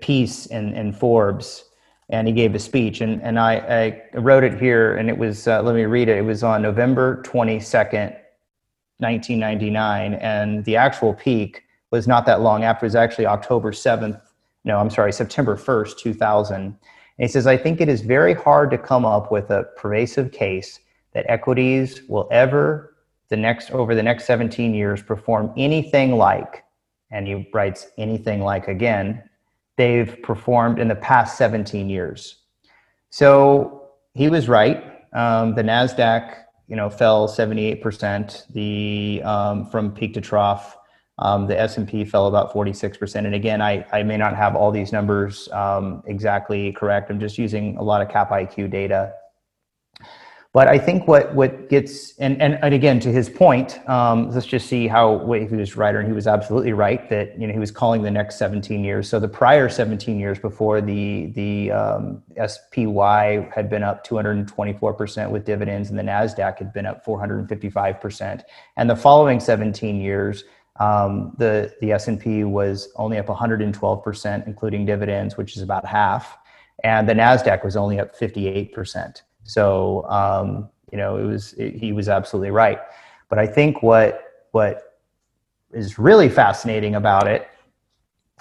[0.01, 1.63] piece in in Forbes
[2.09, 5.47] and he gave a speech and, and I, I wrote it here and it was
[5.47, 6.17] uh, let me read it.
[6.17, 8.15] It was on november 22nd
[8.99, 12.85] 1999 and the actual peak was not that long after.
[12.85, 14.21] It was actually october 7th
[14.63, 16.75] no i'm sorry september 1st 2000 and
[17.17, 20.79] he says i think it is very hard to come up with a pervasive case
[21.13, 22.97] that equities will ever
[23.29, 26.63] the next over the next 17 years perform anything like,
[27.11, 29.23] and he writes anything like again,
[29.77, 32.43] they've performed in the past 17 years.
[33.09, 34.83] So he was right.
[35.13, 36.35] Um, the Nasdaq,
[36.67, 38.51] you know, fell 78%.
[38.53, 40.77] The um, from peak to trough.
[41.19, 43.15] Um, the S&P fell about 46%.
[43.15, 47.09] And again, I, I may not have all these numbers um, exactly correct.
[47.09, 49.13] I'm just using a lot of Cap IQ data.
[50.53, 54.45] But I think what what gets and and, and again to his point, um, let's
[54.45, 57.53] just see how if he was right, and he was absolutely right that you know
[57.53, 59.09] he was calling the next 17 years.
[59.09, 65.31] So the prior 17 years before the the um, SPY had been up 224 percent
[65.31, 68.43] with dividends, and the Nasdaq had been up 455 percent,
[68.77, 70.43] and the following 17 years.
[70.79, 76.37] Um, the the S&P was only up 112 percent, including dividends, which is about half,
[76.83, 79.23] and the Nasdaq was only up 58 percent.
[79.47, 82.79] So um, you know, it was it, he was absolutely right.
[83.29, 84.99] But I think what what
[85.73, 87.47] is really fascinating about it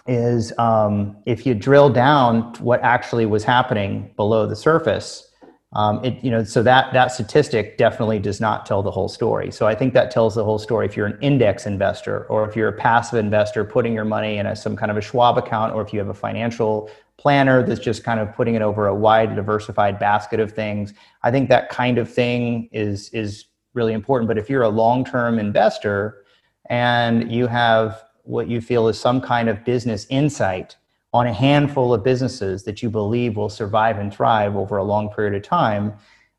[0.07, 5.25] is um, if you drill down what actually was happening below the surface.
[5.73, 9.51] Um, it you know so that that statistic definitely does not tell the whole story.
[9.51, 10.87] So I think that tells the whole story.
[10.87, 14.47] If you're an index investor or if you're a passive investor putting your money in
[14.47, 17.81] a, some kind of a Schwab account, or if you have a financial planner that's
[17.81, 20.95] just kind of putting it over a wide diversified basket of things.
[21.23, 24.29] I think that kind of thing is is really important.
[24.29, 26.25] But if you're a long-term investor
[26.69, 30.77] and you have what you feel is some kind of business insight
[31.13, 35.09] on a handful of businesses that you believe will survive and thrive over a long
[35.11, 35.95] period of time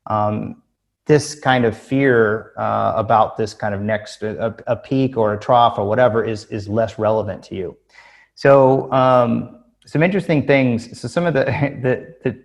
[0.08, 0.62] um,
[1.06, 5.40] this kind of fear uh, about this kind of next a, a, peak or a
[5.40, 7.76] trough or whatever is is less relevant to you.
[8.34, 11.00] So um, some interesting things.
[11.00, 11.44] So some of the
[11.82, 12.42] the the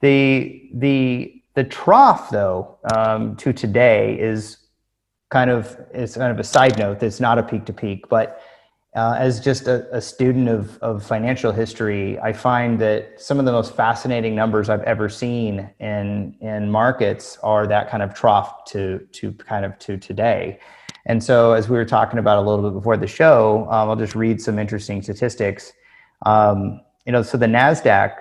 [0.00, 4.58] the the, the trough though um, to today is
[5.30, 7.00] kind of is kind of a side note.
[7.00, 8.40] That's not a peak to peak, but
[8.94, 13.44] uh, as just a, a, student of, of financial history, I find that some of
[13.44, 18.64] the most fascinating numbers I've ever seen in in markets are that kind of trough
[18.66, 20.60] to to kind of to today.
[21.06, 23.96] And so, as we were talking about a little bit before the show, um, I'll
[23.96, 25.72] just read some interesting statistics.
[26.24, 28.16] Um, you know, so the Nasdaq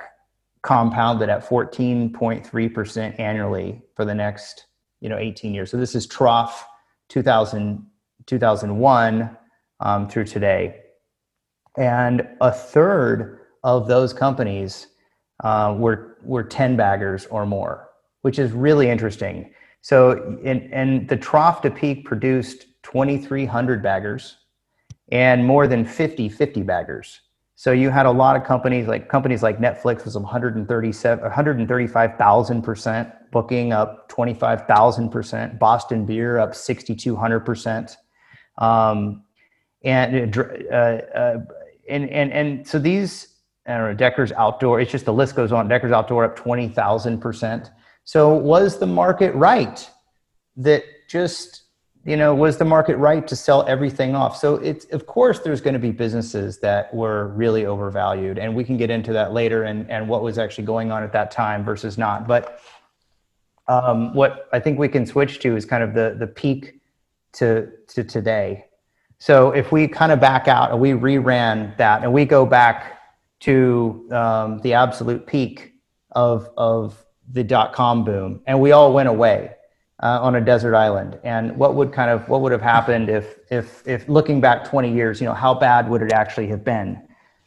[0.62, 4.66] compounded at 14.3% annually for the next,
[5.02, 5.72] you know, 18 years.
[5.72, 6.66] So this is trough
[7.10, 7.86] 2000,
[8.26, 9.38] 2001
[9.80, 10.80] um, through today.
[11.78, 14.88] And a third of those companies
[15.44, 17.90] uh, were, were 10 baggers or more,
[18.22, 19.54] which is really interesting.
[19.82, 24.38] So, in, and the trough to peak produced 2,300 baggers
[25.12, 27.20] and more than 50 50 baggers.
[27.64, 33.10] So you had a lot of companies like companies like Netflix was 137, 135,000 percent,
[33.32, 37.96] booking up 25,000 percent, Boston Beer up 6,200 percent,
[38.58, 39.24] um,
[39.86, 41.38] and, uh, uh,
[41.90, 43.30] and and and so these
[43.66, 44.82] I don't know Deckers Outdoor.
[44.82, 45.70] It's just the list goes on.
[45.70, 47.72] Deckers Outdoor up 20,000 percent.
[48.04, 49.90] So was the market right
[50.58, 51.63] that just
[52.06, 54.36] you know, was the market right to sell everything off?
[54.38, 58.64] So it's of course there's going to be businesses that were really overvalued, and we
[58.64, 61.64] can get into that later and and what was actually going on at that time
[61.64, 62.28] versus not.
[62.28, 62.60] But
[63.68, 66.82] um, what I think we can switch to is kind of the the peak
[67.34, 68.66] to to today.
[69.20, 73.00] So if we kind of back out and we reran that and we go back
[73.42, 75.74] to um, the absolute peak
[76.12, 79.52] of of the dot com boom, and we all went away
[80.02, 81.20] uh, on a desert island.
[81.24, 84.92] And what would kind of what would have happened if if if looking back 20
[84.92, 87.02] years you know how bad would it actually have been?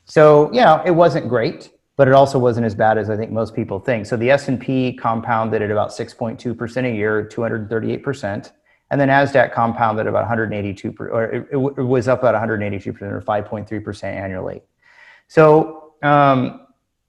[0.05, 3.33] So you know it wasn't great but it also wasn't as bad as i think
[3.33, 4.07] most people think.
[4.07, 8.53] So the s&p compounded at about 6.2% a year 238%
[8.91, 14.05] and the nasdaq compounded about 182 or it, it, was up about 182% or 5.3%
[14.05, 14.63] annually.
[15.29, 16.67] So um,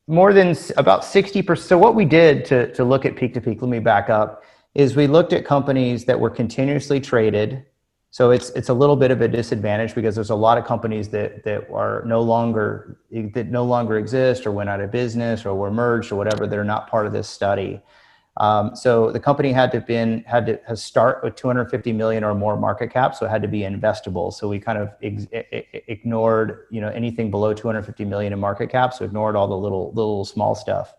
[0.08, 3.62] more than about 60% so what we did to, to look at peak to peak
[3.62, 4.44] let me back up
[4.78, 7.66] is we looked at companies that were continuously traded.
[8.12, 11.10] So it's it's a little bit of a disadvantage because there's a lot of companies
[11.10, 13.00] that that are no longer
[13.34, 16.46] that no longer exist or went out of business or were merged or whatever.
[16.46, 17.82] They're not part of this study.
[18.40, 22.56] Um, so the company had to been had to start with 250 million or more
[22.56, 24.32] market cap, so it had to be investable.
[24.32, 25.26] So we kind of ex-
[25.88, 29.92] ignored you know anything below 250 million in market cap, so ignored all the little
[29.94, 30.94] little small stuff.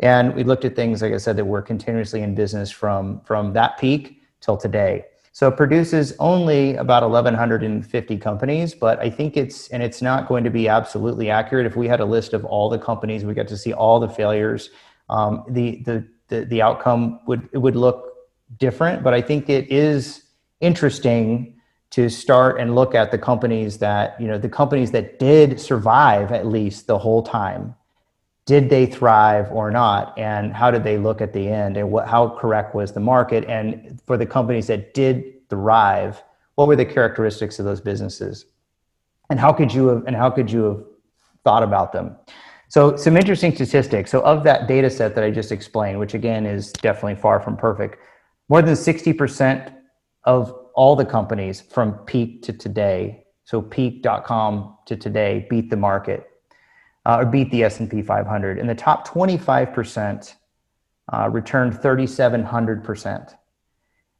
[0.00, 3.52] And we looked at things, like I said, that were continuously in business from, from
[3.54, 5.04] that peak till today.
[5.32, 10.44] So it produces only about 1,150 companies, but I think it's, and it's not going
[10.44, 11.66] to be absolutely accurate.
[11.66, 14.08] If we had a list of all the companies, we got to see all the
[14.08, 14.70] failures,
[15.10, 18.14] um, the, the, the, the outcome would, it would look
[18.58, 20.22] different, but I think it is
[20.60, 21.56] interesting
[21.90, 26.32] to start and look at the companies that you know the companies that did survive
[26.32, 27.74] at least the whole time
[28.46, 30.16] did they thrive or not?
[30.16, 31.76] And how did they look at the end?
[31.76, 33.44] And what how correct was the market?
[33.44, 36.22] And for the companies that did thrive
[36.54, 38.46] what were the characteristics of those businesses?
[39.28, 40.84] And how could you have and how could you have
[41.44, 42.16] thought about them?
[42.68, 44.10] So some interesting statistics.
[44.10, 47.56] So of that data set that i just explained which again is definitely far from
[47.56, 47.98] perfect
[48.48, 49.74] more than 60%
[50.22, 56.28] of all the companies from peak to today so peak.com to today beat the market
[57.06, 60.34] uh, or beat the s&p 500 and the top 25%
[61.12, 63.34] uh, returned 3700%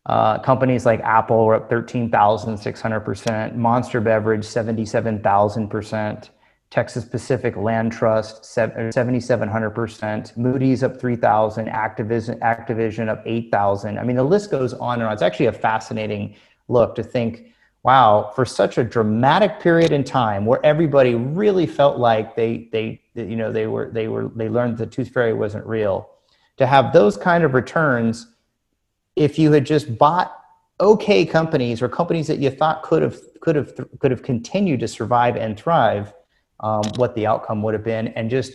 [0.07, 6.30] uh, companies like apple were up 13600% monster beverage 77000%
[6.70, 14.22] texas pacific land trust 7700% moody's up 3000 activision, activision up 8000 i mean the
[14.22, 15.12] list goes on and on.
[15.12, 16.37] It's actually a fascinating
[16.68, 17.53] look to think
[17.87, 23.01] wow for such a dramatic period in time where everybody really felt like they they
[23.14, 26.11] you know they were they were they learned the tooth fairy wasn't real.
[26.57, 28.26] To have those kind of returns
[29.14, 30.37] if you had just bought
[30.80, 34.89] okay companies or companies that you thought could have could have could have continued to
[34.89, 36.12] survive and thrive
[36.59, 38.53] um, what the outcome would have been and just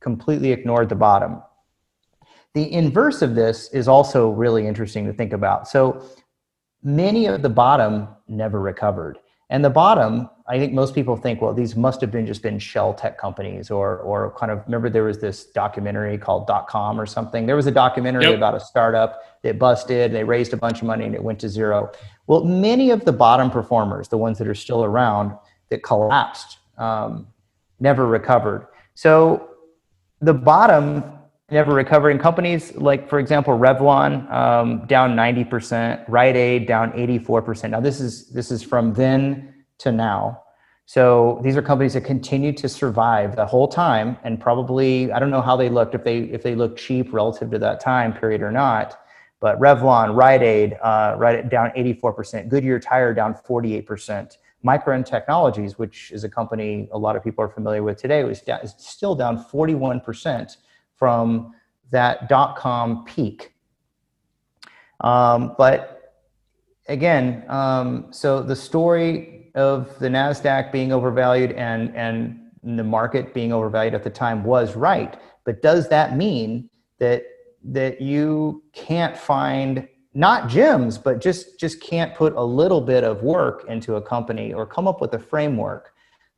[0.00, 1.40] completely ignored the bottom.
[2.54, 5.68] The inverse of this is also really interesting to think about.
[5.68, 6.04] So
[6.82, 9.18] many of the bottom never recovered.
[9.50, 12.58] And the bottom, I think most people think, well, these must have been just been
[12.58, 16.98] shell tech companies or or kind of remember there was this documentary called dot com
[16.98, 17.44] or something.
[17.44, 18.36] There was a documentary yep.
[18.36, 21.50] about a startup that busted, they raised a bunch of money and it went to
[21.50, 21.92] zero.
[22.28, 25.36] Well, many of the bottom performers, the ones that are still around
[25.68, 27.26] that collapsed, um,
[27.78, 28.68] never recovered.
[28.94, 29.50] So
[30.20, 31.02] the bottom
[31.52, 37.80] never recovering companies like for example revlon um, down 90% rite aid down 84% now
[37.80, 40.42] this is this is from then to now.
[40.86, 45.30] So these are companies that continue to survive the whole time and probably i don't
[45.30, 48.42] know how they looked if they if they looked cheap relative to that time period
[48.42, 48.98] or not
[49.40, 56.10] but revlon rite aid uh, right down 84% goodyear tire down 48% micron technologies which
[56.10, 59.14] is a company a lot of people are familiar with today was down, is still
[59.14, 60.56] down 41%
[61.02, 61.52] from
[61.90, 63.54] that dot com peak.
[65.00, 66.14] Um, but
[66.86, 73.52] again, um, so the story of the NASDAQ being overvalued and, and the market being
[73.52, 75.18] overvalued at the time was right.
[75.44, 77.24] But does that mean that,
[77.64, 83.24] that you can't find not gems, but just, just can't put a little bit of
[83.24, 85.91] work into a company or come up with a framework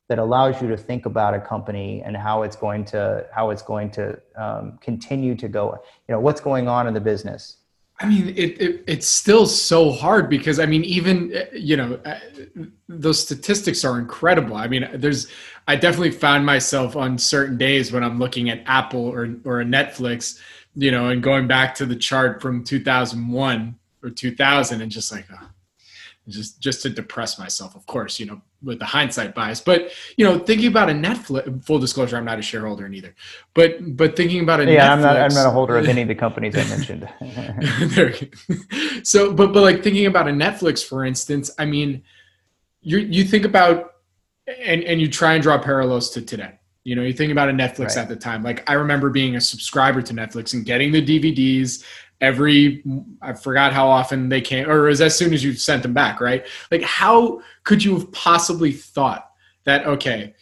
[0.07, 3.61] that allows you to think about a company and how it's going to how it's
[3.61, 5.77] going to um, continue to go
[6.07, 7.57] you know what's going on in the business.
[7.99, 12.19] I mean it, it, it's still so hard because i mean even you know uh,
[12.89, 14.57] those statistics are incredible.
[14.57, 15.27] I mean there's
[15.67, 19.65] i definitely found myself on certain days when i'm looking at apple or or a
[19.65, 20.39] netflix
[20.75, 25.25] you know and going back to the chart from 2001 or 2000 and just like
[25.33, 25.47] oh,
[26.27, 29.61] just just to depress myself of course you know with the hindsight bias.
[29.61, 33.13] But you know thinking about a netflix full disclosure i'm not a shareholder in either
[33.53, 36.01] but but thinking about a yeah netflix, i'm not i'm not a holder of any
[36.01, 37.07] of the companies i mentioned.
[39.03, 42.01] So but but like thinking about a netflix for instance i mean
[42.81, 43.95] you you think about
[44.47, 46.53] and and you try and draw parallels to today.
[46.83, 47.97] You know you think about a netflix right.
[47.97, 48.43] at the time.
[48.43, 51.83] Like i remember being a subscriber to netflix and getting the dvds
[52.21, 52.83] every
[53.21, 56.21] I forgot how often they came or was as soon as you sent them back,
[56.21, 56.45] right?
[56.71, 59.29] Like how could you have possibly thought
[59.65, 60.33] that okay,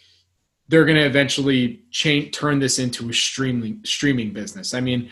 [0.68, 4.74] they're going to eventually change turn this into a streaming streaming business?
[4.74, 5.10] I mean,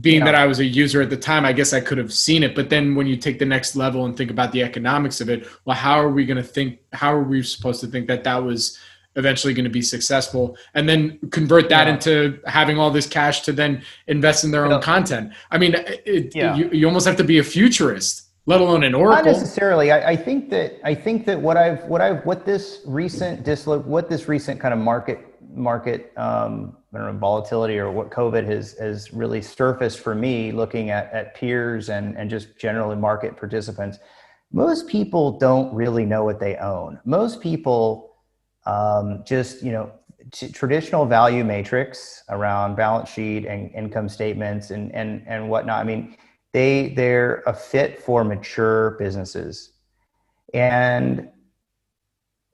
[0.00, 0.24] being yeah.
[0.26, 2.54] that I was a user at the time, I guess I could have seen it.
[2.54, 5.46] But then when you take the next level and think about the economics of it,
[5.64, 6.80] well, how are we going to think?
[6.92, 8.78] How are we supposed to think that that was
[9.16, 11.94] eventually going to be successful and then convert that yeah.
[11.94, 15.32] into having all this cash to then invest in their own content.
[15.50, 16.54] I mean it, yeah.
[16.54, 19.24] you, you almost have to be a futurist let alone an oracle.
[19.24, 19.92] Not necessarily.
[19.92, 23.84] I, I, think that i think that what i've what i've what this recent dislo-
[23.84, 25.20] what this recent kind of market
[25.54, 30.50] market um, I don't know, volatility or what covid has has really surfaced for me
[30.50, 33.98] looking at at peers and and just generally market participants
[34.52, 37.00] most people don't really know what they own.
[37.04, 38.11] Most people
[38.66, 39.92] um, just you know
[40.30, 45.80] t- traditional value matrix around balance sheet and income statements and and and whatnot.
[45.80, 46.16] I mean,
[46.52, 49.72] they they're a fit for mature businesses,
[50.54, 51.28] and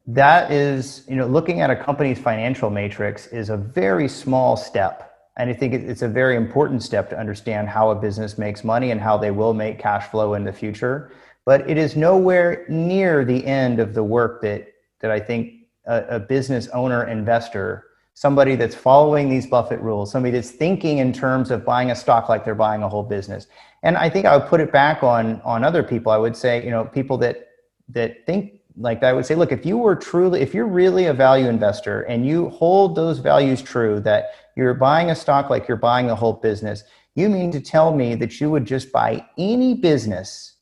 [0.07, 5.05] that is you know looking at a company's financial matrix is a very small step.
[5.37, 8.91] And I think it's a very important step to understand how a business makes money
[8.91, 11.13] and how they will make cash flow in the future
[11.49, 14.69] but it is nowhere near the end of the work that
[15.01, 15.58] that I think
[15.89, 17.85] a, a business owner investor
[18.19, 22.29] somebody that's following these Buffett rules, somebody that's thinking in terms of buying a stock
[22.29, 23.47] like they're buying a whole business.
[23.85, 26.11] And I think I would put it back on on other people.
[26.11, 27.47] I would say, you know, people that
[27.91, 31.07] that think like that, I would say, look, if you were truly, if you're really
[31.07, 35.69] a value investor and you hold those values true, that you're buying a stock like
[35.69, 36.83] you're buying a whole business,
[37.15, 40.57] you mean to tell me that you would just buy any business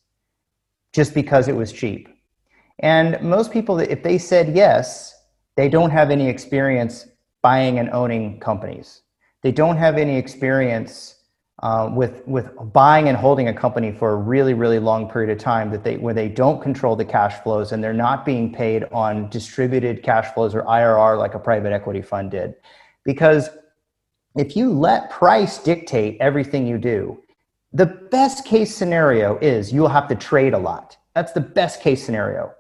[0.93, 2.07] just because it was cheap?
[2.81, 5.16] And most people, if they said yes,
[5.57, 7.07] they don't have any experience
[7.43, 9.03] buying and owning companies.
[9.43, 11.17] They don't have any experience
[11.63, 15.39] uh, with with buying and holding a company for a really really long period of
[15.39, 18.85] time that they where they don't control the cash flows and they're not being paid
[18.93, 22.55] on distributed cash flows or IRR like a private equity fund did,
[23.05, 23.49] because
[24.35, 27.23] if you let price dictate everything you do,
[27.73, 30.99] the best case scenario is you'll have to trade a lot.
[31.15, 32.53] That's the best case scenario.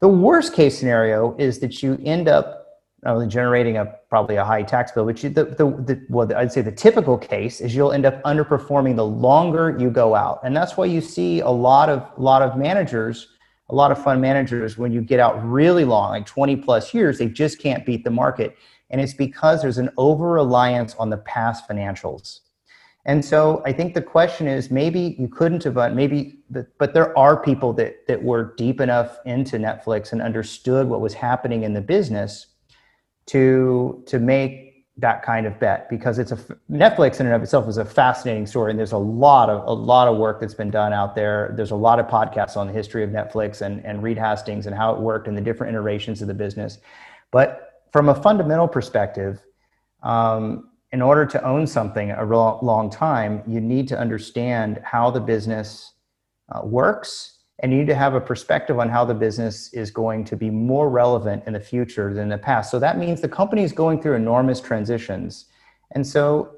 [0.00, 2.58] The worst case scenario is that you end up
[3.28, 6.62] generating a probably a high tax bill, but you, the, the, the, well, I'd say
[6.62, 10.40] the typical case is you'll end up underperforming the longer you go out.
[10.44, 13.28] And that's why you see a lot of, a lot of managers,
[13.70, 17.18] a lot of fund managers, when you get out really long, like 20 plus years,
[17.18, 18.56] they just can't beat the market.
[18.90, 22.40] And it's because there's an over reliance on the past financials.
[23.06, 27.16] And so I think the question is maybe you couldn't have, maybe, but, but there
[27.16, 31.72] are people that, that were deep enough into Netflix and understood what was happening in
[31.72, 32.46] the business
[33.28, 36.36] to to make that kind of bet because it's a
[36.70, 39.72] Netflix in and of itself is a fascinating story and there's a lot of a
[39.72, 41.52] lot of work that's been done out there.
[41.56, 44.74] There's a lot of podcasts on the history of Netflix and and Reed Hastings and
[44.74, 46.78] how it worked and the different iterations of the business.
[47.30, 49.42] But from a fundamental perspective,
[50.02, 55.20] um, in order to own something a long time, you need to understand how the
[55.20, 55.92] business
[56.50, 60.24] uh, works and you need to have a perspective on how the business is going
[60.24, 62.70] to be more relevant in the future than the past.
[62.70, 65.46] So that means the company is going through enormous transitions.
[65.90, 66.56] And so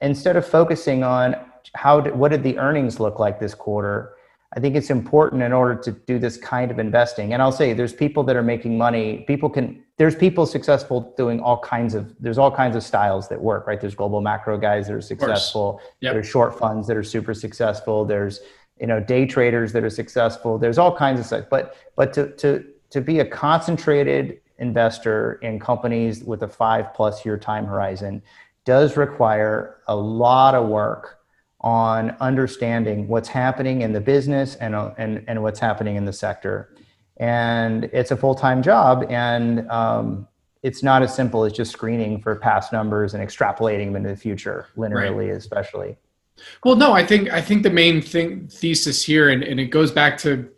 [0.00, 1.34] instead of focusing on
[1.74, 4.14] how did, what did the earnings look like this quarter,
[4.56, 7.32] I think it's important in order to do this kind of investing.
[7.32, 9.24] And I'll say there's people that are making money.
[9.26, 13.40] People can there's people successful doing all kinds of there's all kinds of styles that
[13.40, 13.80] work, right?
[13.80, 15.80] There's global macro guys that are successful.
[16.00, 16.14] Yep.
[16.14, 18.04] There's short funds that are super successful.
[18.04, 18.40] There's
[18.80, 22.34] you know day traders that are successful there's all kinds of stuff but but to
[22.36, 28.22] to to be a concentrated investor in companies with a five plus year time horizon
[28.64, 31.19] does require a lot of work
[31.60, 36.74] on understanding what's happening in the business and, and, and what's happening in the sector.
[37.18, 40.26] And it's a full time job, and um,
[40.62, 44.16] it's not as simple as just screening for past numbers and extrapolating them into the
[44.16, 45.36] future linearly, right.
[45.36, 45.96] especially.
[46.64, 49.90] Well, no, I think I think the main thing thesis here, and, and it goes
[49.90, 50.48] back to,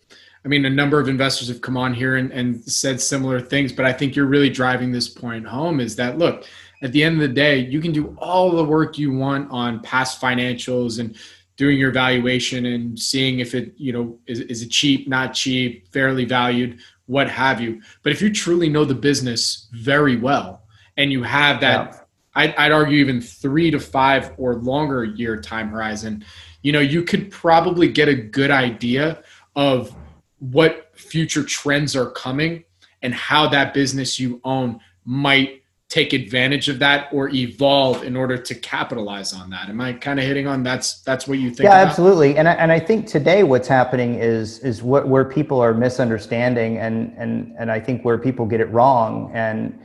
[0.44, 3.72] I mean, a number of investors have come on here and, and said similar things,
[3.72, 6.46] but I think you're really driving this point home is that look,
[6.82, 9.80] at the end of the day, you can do all the work you want on
[9.80, 11.16] past financials and
[11.56, 15.86] doing your valuation and seeing if it, you know, is, is it cheap, not cheap,
[15.92, 17.80] fairly valued, what have you.
[18.02, 20.62] But if you truly know the business very well
[20.96, 21.98] and you have that yeah
[22.34, 26.24] I'd, I'd argue even three to five or longer year time horizon,
[26.62, 29.22] you know, you could probably get a good idea
[29.54, 29.94] of
[30.38, 32.64] what future trends are coming
[33.02, 35.61] and how that business you own might
[35.92, 40.18] take advantage of that or evolve in order to capitalize on that am i kind
[40.18, 41.88] of hitting on that's that's what you think yeah about?
[41.88, 45.74] absolutely and I, and I think today what's happening is is what where people are
[45.74, 49.78] misunderstanding and and and i think where people get it wrong and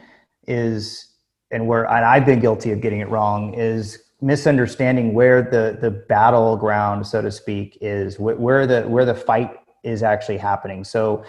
[0.47, 1.07] is
[1.51, 5.91] and where and I've been guilty of getting it wrong is misunderstanding where the the
[5.91, 9.51] battleground, so to speak, is where the where the fight
[9.83, 10.83] is actually happening.
[10.83, 11.23] So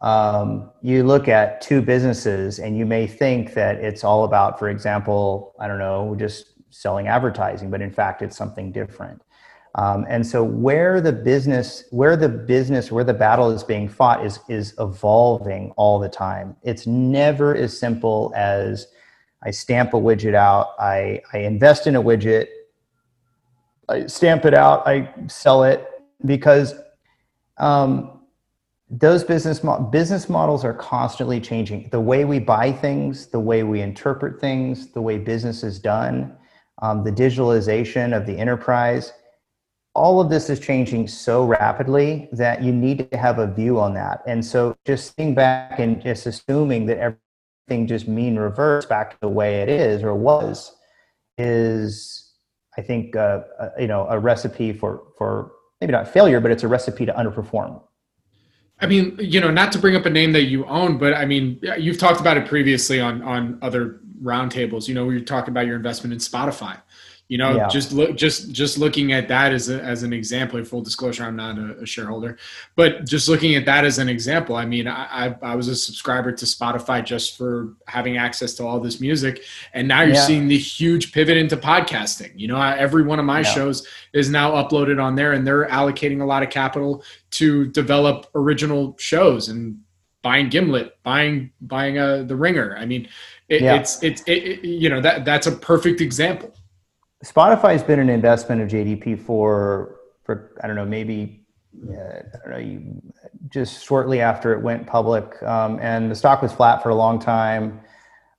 [0.00, 4.68] um, you look at two businesses and you may think that it's all about, for
[4.68, 9.22] example, I don't know, just selling advertising, but in fact, it's something different.
[9.76, 14.24] Um, and so where the business, where the business, where the battle is being fought
[14.24, 16.56] is is evolving all the time.
[16.62, 18.88] It's never as simple as
[19.42, 22.46] I stamp a widget out, I, I invest in a widget,
[23.88, 25.86] I stamp it out, I sell it
[26.24, 26.74] because
[27.58, 28.15] um,
[28.88, 31.88] those business mo- business models are constantly changing.
[31.90, 36.36] The way we buy things, the way we interpret things, the way business is done,
[36.82, 39.12] um, the digitalization of the enterprise,
[39.94, 43.94] all of this is changing so rapidly that you need to have a view on
[43.94, 44.22] that.
[44.26, 49.16] And so, just sitting back and just assuming that everything just mean reverse back to
[49.20, 50.76] the way it is or was
[51.38, 52.32] is
[52.78, 56.62] i think uh, uh, you know a recipe for for maybe not failure but it's
[56.62, 57.82] a recipe to underperform
[58.80, 61.24] I mean, you know, not to bring up a name that you own, but I
[61.24, 64.88] mean, you've talked about it previously on on other roundtables.
[64.88, 66.80] You know, we were talking about your investment in Spotify.
[67.28, 67.68] You know, yeah.
[67.68, 70.62] just look, just just looking at that as a, as an example.
[70.64, 72.38] Full disclosure, I'm not a, a, shareholder,
[72.76, 74.54] but just looking at that as an example.
[74.54, 78.64] I mean, I, I, I was a subscriber to Spotify just for having access to
[78.64, 79.42] all this music,
[79.74, 80.24] and now you're yeah.
[80.24, 82.30] seeing the huge pivot into podcasting.
[82.36, 83.50] You know, every one of my yeah.
[83.50, 87.02] shows is now uploaded on there, and they're allocating a lot of capital
[87.32, 89.80] to develop original shows and
[90.22, 92.76] buying Gimlet, buying buying uh, the Ringer.
[92.78, 93.08] I mean,
[93.48, 96.52] it, it's it's it, it, you know that that's a perfect example.
[97.24, 101.46] Spotify has been an investment of JDP for, for I don't know, maybe
[101.88, 103.02] uh, I don't know,
[103.48, 107.18] just shortly after it went public, um, and the stock was flat for a long
[107.18, 107.80] time.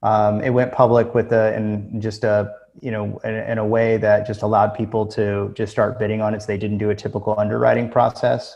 [0.03, 3.97] Um, it went public with a and just a you know in, in, a way
[3.97, 6.41] that just allowed people to just start bidding on it.
[6.41, 8.55] So they didn't do a typical underwriting process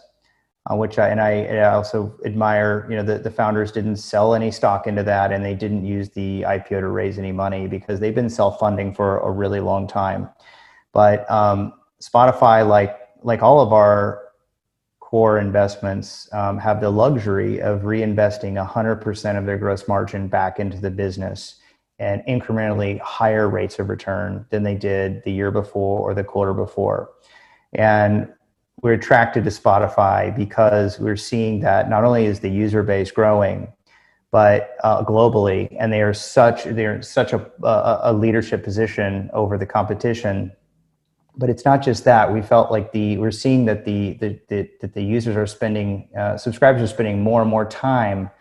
[0.70, 2.86] which I and I, I, also admire.
[2.90, 6.10] You know, the, the founders didn't sell any stock into that, and they didn't use
[6.10, 9.88] the IPO to raise any money because they've been self funding for a really long
[9.88, 10.30] time.
[10.94, 14.22] But um, Spotify, like like all of our
[15.00, 20.80] core investments, um, have the luxury of reinvesting 100% of their gross margin back into
[20.80, 21.56] the business
[22.00, 26.54] and incrementally higher rates of return than they did the year before or the quarter
[26.54, 27.10] before.
[27.74, 28.32] And
[28.82, 33.72] we're attracted to Spotify because we're seeing that not only is the user base growing,
[34.32, 39.58] but uh, globally, and they are such they're such a, a, a leadership position over
[39.58, 40.52] the competition.
[41.38, 42.34] But it's not just that.
[42.34, 46.10] We felt like the we're seeing that the, the, the that the users are spending
[46.18, 48.32] uh, subscribers are spending more and more time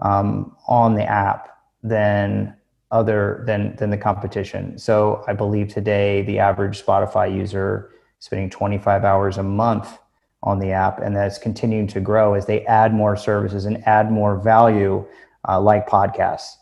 [0.00, 1.48] um, on the app
[1.82, 2.54] than
[2.90, 4.78] other than than the competition.
[4.78, 9.98] So I believe today the average Spotify user spending 25 hours a month
[10.42, 14.12] on the app, and that's continuing to grow as they add more services and add
[14.12, 15.04] more value,
[15.48, 16.56] uh, like podcasts.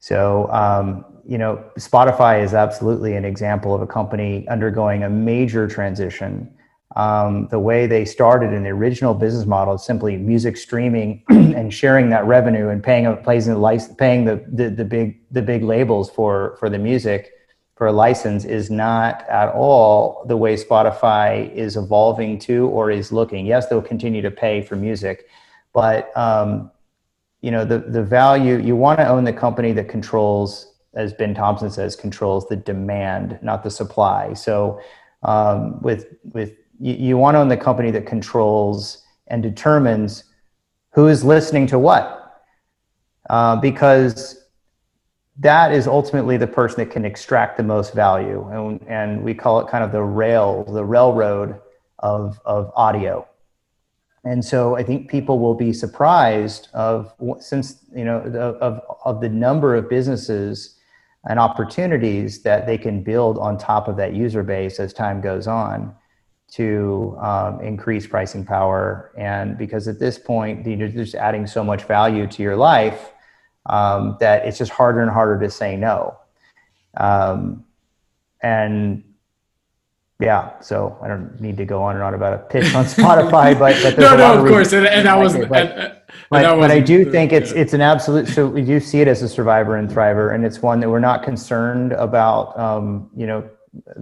[0.00, 5.66] So, um, you know, Spotify is absolutely an example of a company undergoing a major
[5.66, 6.52] transition.
[6.96, 11.72] Um, the way they started in the original business model is simply music streaming and
[11.72, 16.08] sharing that revenue and paying paying the paying the, the, the big the big labels
[16.10, 17.32] for for the music
[17.78, 23.12] for a license is not at all the way Spotify is evolving to or is
[23.12, 23.46] looking.
[23.46, 25.28] Yes, they'll continue to pay for music,
[25.72, 26.72] but um,
[27.40, 31.34] you know the the value you want to own the company that controls, as Ben
[31.34, 34.32] Thompson says, controls the demand, not the supply.
[34.32, 34.80] So
[35.22, 40.24] um, with with you, you want to own the company that controls and determines
[40.94, 42.42] who is listening to what,
[43.30, 44.37] uh, because
[45.38, 48.46] that is ultimately the person that can extract the most value.
[48.48, 51.60] And, and we call it kind of the rail, the railroad
[52.00, 53.26] of, of audio.
[54.24, 58.18] And so I think people will be surprised of since, you know,
[58.60, 60.76] of, of the number of businesses
[61.28, 65.46] and opportunities that they can build on top of that user base as time goes
[65.46, 65.94] on
[66.50, 69.12] to um, increase pricing power.
[69.16, 73.12] And because at this point, you're just adding so much value to your life
[73.68, 76.16] um, that it's just harder and harder to say no.
[76.96, 77.64] Um,
[78.42, 79.04] and
[80.20, 83.56] yeah, so I don't need to go on and on about a pitch on Spotify,
[83.56, 85.98] but, but no, no, of, of course, and, and that was, but, and,
[86.30, 88.26] but, but I do think it's it's an absolute.
[88.26, 90.98] So we do see it as a survivor and thriver, and it's one that we're
[90.98, 92.58] not concerned about.
[92.58, 93.48] Um, you know,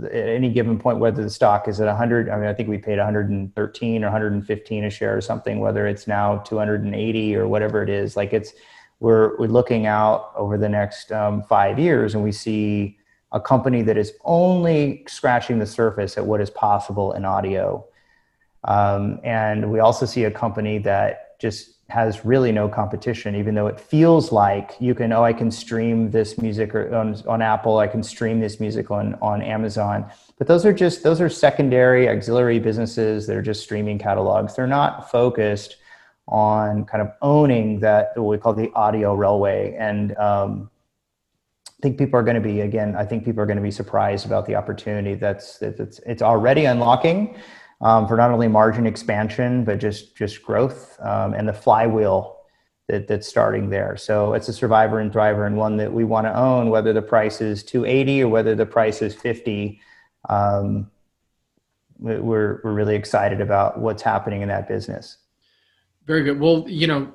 [0.05, 2.31] at any given point, whether the stock is at 100.
[2.31, 5.61] I mean, I think we paid 113 or 115 a share or something.
[5.61, 8.55] Whether it's now 280 or whatever it is, like it's
[9.01, 12.99] we're, we're looking out over the next um, five years and we see
[13.33, 17.85] a company that is only scratching the surface at what is possible in audio.
[18.65, 23.69] Um, and we also see a company that just has really no competition, even though
[23.69, 27.87] it feels like you can, oh, I can stream this music on, on Apple, I
[27.87, 30.11] can stream this music on, on Amazon.
[30.39, 34.57] But those are just, those are secondary auxiliary businesses that are just streaming catalogs.
[34.57, 35.77] They're not focused
[36.29, 40.71] on kind of owning that what we call the audio railway and um,
[41.79, 42.97] I think people are going to be again.
[42.97, 46.65] I think people are going to be surprised about the opportunity that's it's it's already
[46.65, 47.37] unlocking
[47.83, 52.37] um, for not only margin expansion but just just growth um, and the flywheel
[52.89, 53.97] that that's starting there.
[53.97, 57.03] So it's a survivor and thriver and one that we want to own, whether the
[57.03, 59.81] price is 280 or whether the price is 50.
[60.29, 60.91] Um,
[61.99, 65.19] we're we're really excited about what's happening in that business.
[66.07, 66.39] Very good.
[66.41, 67.13] Well, you know,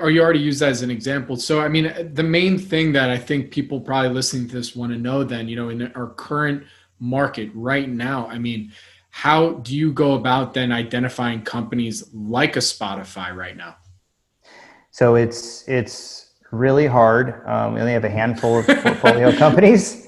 [0.00, 1.36] or you already used that as an example.
[1.36, 4.92] So, I mean, the main thing that I think people probably listening to this want
[4.92, 6.64] to know then, you know, in our current
[7.00, 8.72] market right now, I mean,
[9.10, 13.76] how do you go about then identifying companies like a Spotify right now?
[14.90, 17.46] So it's it's really hard.
[17.46, 20.06] Um, we only have a handful of portfolio companies.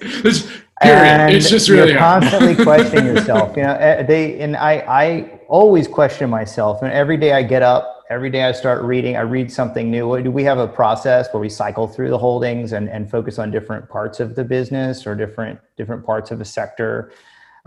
[0.82, 3.56] And it's just really you're constantly questioning yourself.
[3.56, 6.82] You know, eh, they and I I always question myself.
[6.82, 10.22] And every day I get up, every day I start reading, I read something new.
[10.22, 13.50] Do we have a process where we cycle through the holdings and, and focus on
[13.50, 17.12] different parts of the business or different different parts of a sector?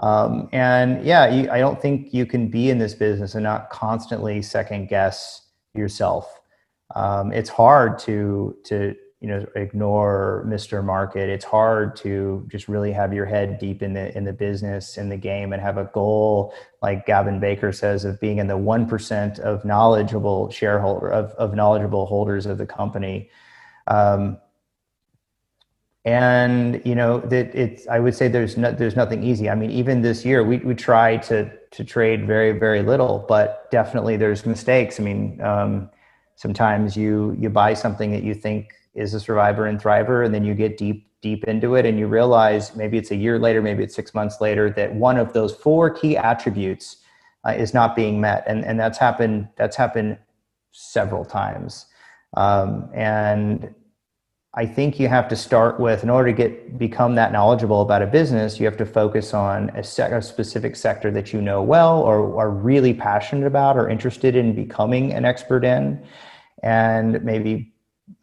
[0.02, 3.70] Um, and yeah, you, I don't think you can be in this business and not
[3.70, 5.42] constantly second guess
[5.74, 6.40] yourself.
[6.96, 11.30] Um, it's hard to to you know ignore mr market.
[11.30, 15.10] It's hard to just really have your head deep in the in the business in
[15.10, 19.40] the game and have a goal like gavin baker says of being in the 1%
[19.40, 23.30] of knowledgeable shareholder of, of knowledgeable holders of the company.
[23.88, 24.38] Um,
[26.06, 29.50] and you know that it's i would say there's no, there's nothing easy.
[29.50, 33.70] I mean even this year we, we try to to trade very very little but
[33.70, 34.98] definitely there's mistakes.
[34.98, 35.90] I mean um,
[36.40, 40.44] sometimes you you buy something that you think is a survivor and thriver and then
[40.44, 43.84] you get deep deep into it and you realize maybe it's a year later maybe
[43.84, 46.98] it's six months later that one of those four key attributes
[47.46, 48.44] uh, is not being met.
[48.48, 50.18] And and that's happened that's happened
[50.72, 51.86] several times.
[52.36, 53.74] Um, and
[54.54, 58.02] I think you have to start with, in order to get become that knowledgeable about
[58.02, 61.62] a business, you have to focus on a, sec- a specific sector that you know
[61.62, 66.04] well, or are really passionate about, or interested in becoming an expert in,
[66.64, 67.74] and maybe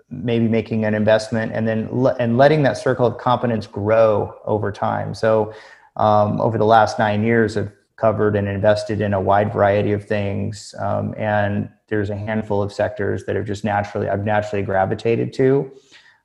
[0.09, 4.71] maybe making an investment and then le- and letting that circle of competence grow over
[4.71, 5.15] time.
[5.15, 5.53] So
[5.97, 10.05] um, over the last nine years, I've covered and invested in a wide variety of
[10.05, 15.33] things, um, and there's a handful of sectors that have just naturally I've naturally gravitated
[15.35, 15.73] to.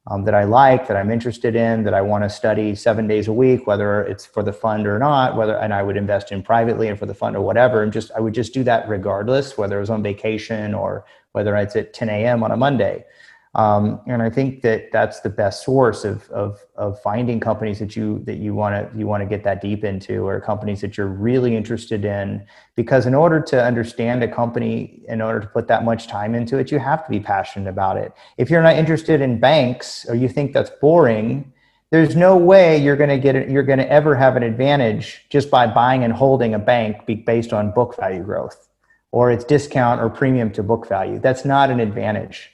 [0.08, 3.28] Um, that I like, that I'm interested in, that I want to study seven days
[3.28, 6.42] a week, whether it's for the fund or not, whether and I would invest in
[6.42, 9.60] privately and for the fund or whatever, and just I would just do that regardless,
[9.60, 12.44] whether it was on vacation or whether it's at 10 a.m.
[12.44, 13.06] on a Monday.
[13.54, 17.98] Um, and I think that that's the best source of, of, of finding companies that
[17.98, 20.96] you that you want to you want to get that deep into, or companies that
[20.96, 22.46] you're really interested in.
[22.78, 26.60] Because in order to understand a company, in order to put that much time into
[26.60, 28.14] it, you have to be passionate about it.
[28.38, 31.52] If you're not interested in banks, or you think that's boring,
[31.90, 35.52] there's no way you're going to get you're going to ever have an advantage just
[35.52, 38.70] by buying and holding a bank based on book value growth
[39.12, 41.20] or its discount or premium to book value.
[41.20, 42.52] That's not an advantage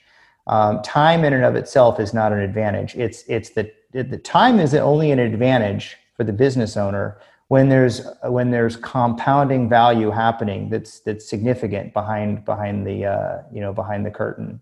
[0.47, 2.95] um, time in and of itself is not an advantage.
[2.95, 8.07] It's it's the the time is only an advantage for the business owner when there's
[8.23, 14.05] when there's compounding value happening that's that's significant behind behind the uh, you know behind
[14.05, 14.61] the curtain.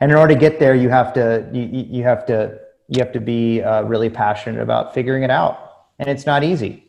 [0.00, 2.58] And in order to get there, you have to you, you have to
[2.88, 6.87] you have to be uh, really passionate about figuring it out, and it's not easy.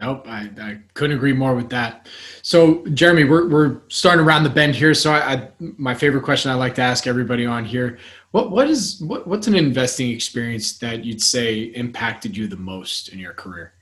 [0.00, 2.08] Nope, I, I couldn't agree more with that.
[2.40, 4.94] So, Jeremy, we're, we're starting around the bend here.
[4.94, 7.98] So, I, I, my favorite question I like to ask everybody on here:
[8.30, 13.08] what what is what, what's an investing experience that you'd say impacted you the most
[13.08, 13.74] in your career?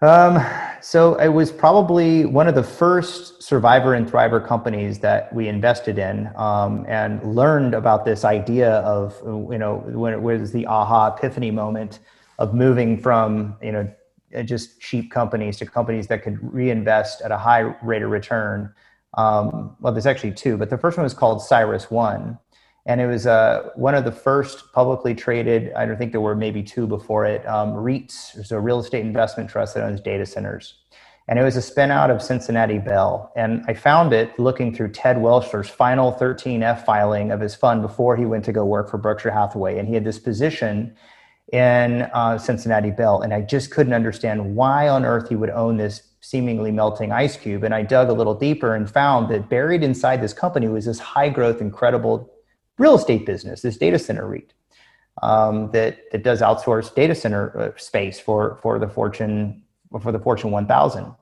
[0.00, 0.44] Um,
[0.80, 5.98] so it was probably one of the first survivor and thriver companies that we invested
[5.98, 11.16] in um, and learned about this idea of you know when it was the aha
[11.16, 11.98] epiphany moment
[12.38, 13.92] of moving from you know
[14.44, 18.72] just cheap companies to companies that could reinvest at a high rate of return.
[19.16, 22.38] Um, well, there's actually two, but the first one was called CyrusOne,
[22.86, 26.36] And it was uh, one of the first publicly traded, I don't think there were
[26.36, 30.74] maybe two before it, um, REITs, so real estate investment trust that owns data centers.
[31.28, 33.30] And it was a spin out of Cincinnati Bell.
[33.36, 38.16] And I found it looking through Ted Weschler's final 13F filing of his fund before
[38.16, 39.78] he went to go work for Berkshire Hathaway.
[39.78, 40.96] And he had this position
[41.52, 43.22] in uh, Cincinnati Bell.
[43.22, 47.36] And I just couldn't understand why on earth he would own this seemingly melting ice
[47.36, 47.64] cube.
[47.64, 50.98] And I dug a little deeper and found that buried inside this company was this
[50.98, 52.30] high growth, incredible
[52.76, 54.52] real estate business, this data center REIT.
[55.20, 59.64] Um, that that does outsource data center uh, space for for the Fortune
[60.00, 61.12] for the Fortune 1000,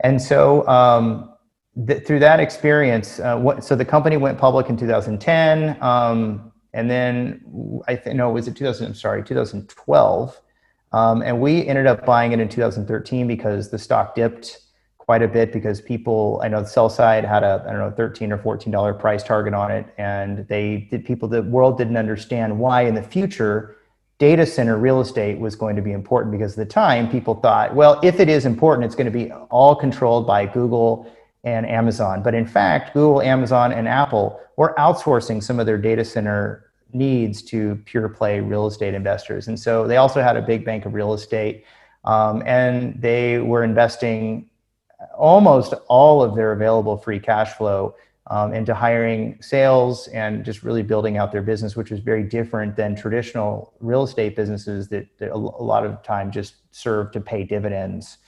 [0.00, 1.34] and so um,
[1.86, 5.76] th- through that experience, uh, what, so the company went public in 2010.
[5.82, 8.86] Um, and then I think no, was it 2000?
[8.86, 10.40] I'm sorry, 2012.
[10.92, 14.60] Um, and we ended up buying it in 2013 because the stock dipped
[15.08, 17.90] quite a bit because people I know the sell side had a I don't know
[17.90, 21.96] 13 or 14 dollar price target on it, and they did people the world didn't
[21.96, 23.76] understand why in the future
[24.18, 27.74] data center real estate was going to be important because at the time people thought
[27.74, 31.10] well if it is important it's going to be all controlled by Google
[31.54, 32.22] and Amazon.
[32.22, 37.42] But in fact, Google, Amazon, and Apple were outsourcing some of their data center needs
[37.42, 39.48] to pure play real estate investors.
[39.48, 41.64] And so they also had a big bank of real estate.
[42.04, 44.48] Um, and they were investing
[45.16, 47.94] almost all of their available free cash flow
[48.28, 52.76] um, into hiring sales and just really building out their business, which was very different
[52.76, 57.42] than traditional real estate businesses that, that a lot of time just serve to pay
[57.44, 58.18] dividends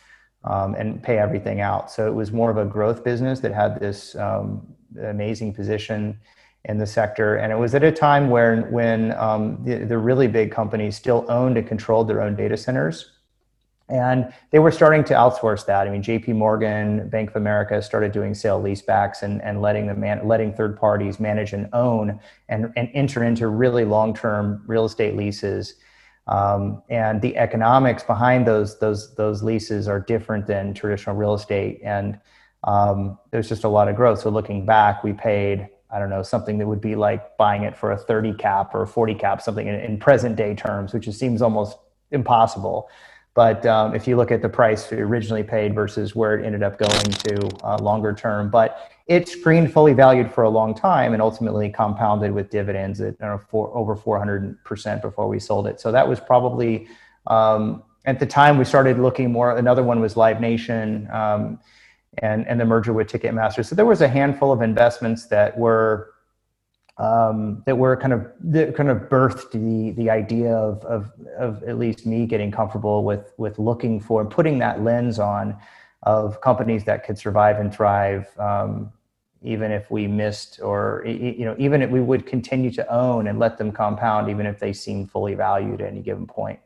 [0.45, 1.91] um, and pay everything out.
[1.91, 4.67] So it was more of a growth business that had this um,
[4.99, 6.19] amazing position
[6.67, 7.37] in the sector.
[7.37, 11.25] And it was at a time where when um, the, the really big companies still
[11.29, 13.13] owned and controlled their own data centers.
[13.89, 15.89] And they were starting to outsource that.
[15.89, 16.35] I mean, J.P.
[16.35, 20.79] Morgan, Bank of America started doing sale leasebacks and, and letting the man, letting third
[20.79, 25.75] parties manage and own and, and enter into really long term real estate leases.
[26.27, 31.81] Um, and the economics behind those those those leases are different than traditional real estate.
[31.83, 32.19] And
[32.65, 34.21] um, there's just a lot of growth.
[34.21, 37.77] So looking back, we paid I don't know something that would be like buying it
[37.77, 41.09] for a 30 cap or a 40 cap, something in, in present day terms, which
[41.11, 41.79] seems almost
[42.13, 42.89] impossible.
[43.35, 46.63] But um, if you look at the price we originally paid versus where it ended
[46.63, 51.13] up going to uh, longer term, but it screened fully valued for a long time
[51.13, 55.81] and ultimately compounded with dividends at know, four, over 400% before we sold it.
[55.81, 56.89] So that was probably,
[57.29, 61.61] um, at the time we started looking more, another one was Live Nation um,
[62.19, 63.65] and, and the merger with Ticketmaster.
[63.65, 66.15] So there was a handful of investments that were
[67.01, 71.63] um, that were kind of that kind of birthed the the idea of, of of
[71.63, 75.57] at least me getting comfortable with with looking for and putting that lens on
[76.03, 78.93] of companies that could survive and thrive um,
[79.43, 83.39] even if we missed or you know even if we would continue to own and
[83.39, 86.61] let them compound even if they seem fully valued at any given point.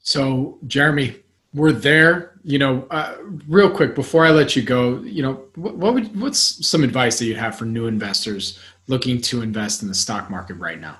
[0.00, 1.16] So jeremy
[1.58, 5.76] we're there you know uh, real quick before i let you go you know what,
[5.76, 9.88] what would what's some advice that you have for new investors looking to invest in
[9.88, 10.98] the stock market right now?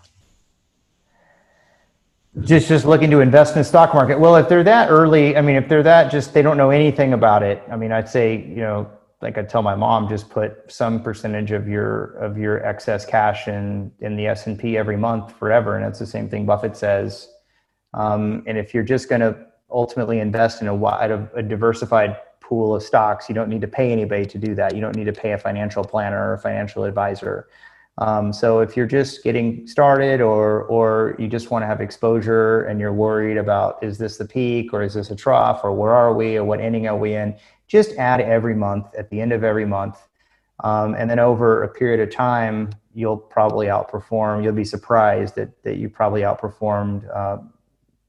[2.42, 4.20] Just just looking to invest in the stock market.
[4.20, 7.12] Well if they're that early i mean if they're that just they don't know anything
[7.14, 7.62] about it.
[7.70, 8.90] I mean i'd say you know
[9.20, 13.48] like i tell my mom just put some percentage of your of your excess cash
[13.48, 17.28] in in the s&p every month forever and that's the same thing buffett says.
[17.94, 22.74] Um, and if you're just going to ultimately invest in a wide, a, diversified pool
[22.74, 23.28] of stocks.
[23.28, 24.74] You don't need to pay anybody to do that.
[24.74, 27.48] You don't need to pay a financial planner or a financial advisor.
[27.98, 32.62] Um, so if you're just getting started or or you just want to have exposure
[32.62, 35.92] and you're worried about is this the peak or is this a trough or where
[35.92, 39.32] are we or what inning are we in, just add every month at the end
[39.32, 39.98] of every month.
[40.62, 44.44] Um, and then over a period of time, you'll probably outperform.
[44.44, 47.38] You'll be surprised that that you probably outperformed uh,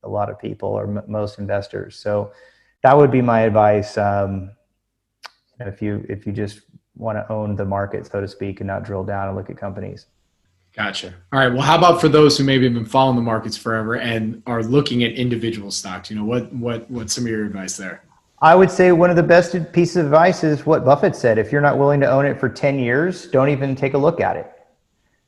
[0.03, 1.95] a lot of people or m- most investors.
[1.97, 2.31] So
[2.83, 3.97] that would be my advice.
[3.97, 4.51] Um,
[5.59, 6.61] if you if you just
[6.95, 9.57] want to own the market, so to speak, and not drill down and look at
[9.57, 10.05] companies.
[10.75, 11.13] Gotcha.
[11.33, 11.51] All right.
[11.51, 14.63] Well, how about for those who maybe have been following the markets forever and are
[14.63, 16.09] looking at individual stocks?
[16.09, 18.03] You know, what what what's some of your advice there?
[18.41, 21.37] I would say one of the best pieces of advice is what Buffett said.
[21.37, 24.21] If you're not willing to own it for 10 years, don't even take a look
[24.21, 24.49] at it.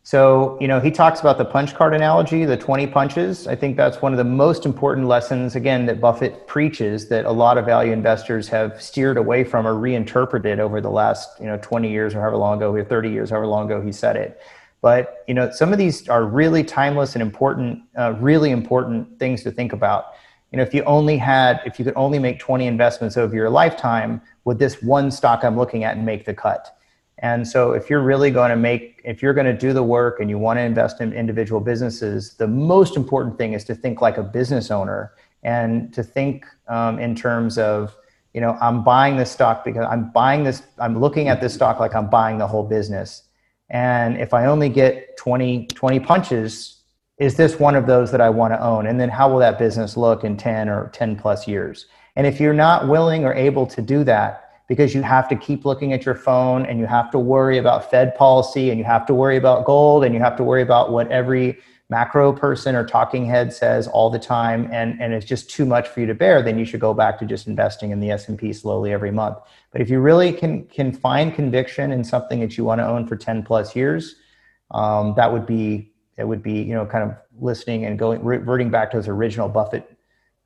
[0.04, 3.48] So, you know, he talks about the punch card analogy, the 20 punches.
[3.48, 7.32] I think that's one of the most important lessons, again, that Buffett preaches that a
[7.32, 11.60] lot of value investors have steered away from or reinterpreted over the last, you know,
[11.62, 14.42] 20 years or however long ago, or 30 years, however long ago he said it.
[14.82, 19.44] But, you know, some of these are really timeless and important, uh, really important things
[19.44, 20.14] to think about.
[20.52, 23.52] You know, if you only had, if you could only make 20 investments over your
[23.52, 26.76] lifetime, would this one stock I'm looking at make the cut?
[27.22, 30.20] And so, if you're really going to make, if you're going to do the work
[30.20, 34.02] and you want to invest in individual businesses, the most important thing is to think
[34.02, 35.14] like a business owner
[35.44, 37.96] and to think um, in terms of,
[38.34, 41.80] you know, I'm buying this stock because I'm buying this, I'm looking at this stock
[41.80, 43.24] like I'm buying the whole business.
[43.70, 46.82] And if I only get 20, 20 punches,
[47.18, 48.88] is this one of those that I want to own?
[48.88, 51.86] And then how will that business look in 10 or 10 plus years?
[52.16, 55.66] And if you're not willing or able to do that, because you have to keep
[55.66, 59.06] looking at your phone and you have to worry about Fed policy and you have
[59.06, 61.60] to worry about gold and you have to worry about what every
[61.90, 64.70] macro person or talking head says all the time.
[64.72, 67.20] And, and it's just too much for you to bear then you should go back
[67.20, 69.40] to just investing in the s&p slowly every month.
[69.74, 73.06] But if you really can can find conviction in something that you want to own
[73.08, 74.16] for 10 plus years
[74.74, 78.70] um, that would be it would be you know kind of listening and going reverting
[78.70, 79.98] back to those original buffett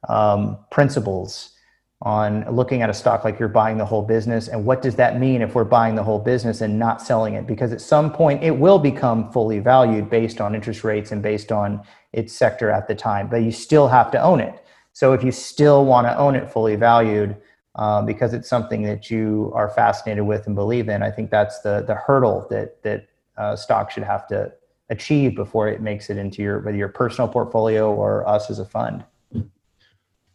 [0.09, 1.54] um, principles
[2.01, 5.19] on looking at a stock like you're buying the whole business and what does that
[5.19, 7.47] mean if we're buying the whole business and not selling it?
[7.47, 11.51] Because at some point it will become fully valued based on interest rates and based
[11.51, 11.81] on
[12.13, 14.61] its sector at the time but you still have to own it.
[14.93, 17.37] So if you still want to own it fully valued
[17.75, 21.59] uh, because it's something that you are fascinated with and believe in i think that's
[21.59, 24.51] the the hurdle that that uh, stock should have to
[24.89, 28.65] achieve before it makes it into your whether your personal portfolio or us as a
[28.65, 29.03] fund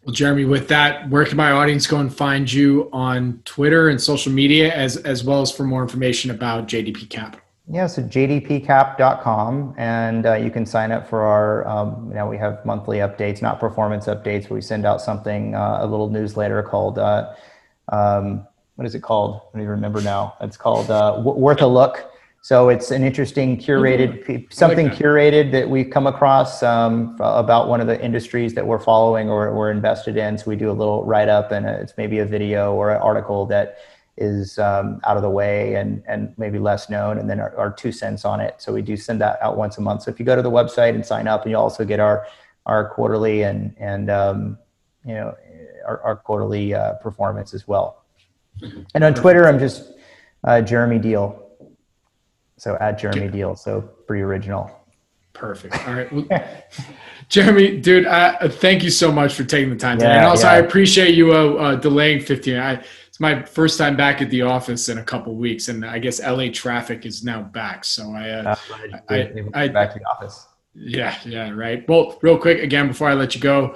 [0.04, 4.00] Well, Jeremy, with that, where can my audience go and find you on Twitter and
[4.00, 7.40] social media, as as well as for more information about JDP Capital?
[7.72, 11.68] Yeah, so jdpcap.com, and uh, you can sign up for our.
[11.68, 14.48] Um, we have monthly updates, not performance updates.
[14.48, 16.98] Where we send out something, uh, a little newsletter called.
[16.98, 17.34] Uh,
[17.90, 18.46] um,
[18.76, 19.36] what is it called?
[19.36, 20.34] I don't even remember now.
[20.40, 22.10] It's called uh, Worth a Look.
[22.42, 24.44] So it's an interesting curated, mm-hmm.
[24.50, 24.98] something that.
[24.98, 29.54] curated that we've come across um, about one of the industries that we're following or
[29.54, 30.38] we're invested in.
[30.38, 33.44] So we do a little write up, and it's maybe a video or an article
[33.46, 33.78] that
[34.16, 37.70] is um, out of the way and, and maybe less known, and then our, our,
[37.70, 38.56] two cents on it.
[38.58, 40.02] So we do send that out once a month.
[40.02, 42.26] So if you go to the website and sign up, and you also get our
[42.66, 44.58] our quarterly and and um,
[45.06, 45.34] you know
[45.86, 48.04] our, our quarterly uh, performance as well.
[48.94, 49.92] And on Twitter, I'm just
[50.44, 51.49] uh, Jeremy Deal.
[52.60, 53.56] So at Jeremy Deal.
[53.56, 54.70] So pretty original.
[55.32, 55.88] Perfect.
[55.88, 56.12] All right.
[56.12, 56.26] Well,
[57.30, 60.10] Jeremy, dude, uh, thank you so much for taking the time today.
[60.10, 60.52] Yeah, and also, yeah.
[60.52, 62.56] I appreciate you uh, uh, delaying 15.
[62.58, 65.98] I, it's my first time back at the office in a couple weeks, and I
[66.00, 67.82] guess LA traffic is now back.
[67.82, 68.56] So I, uh,
[69.08, 70.46] I, I, I, back to the office.
[70.74, 71.88] Yeah, yeah, right.
[71.88, 73.74] Well, real quick again before I let you go,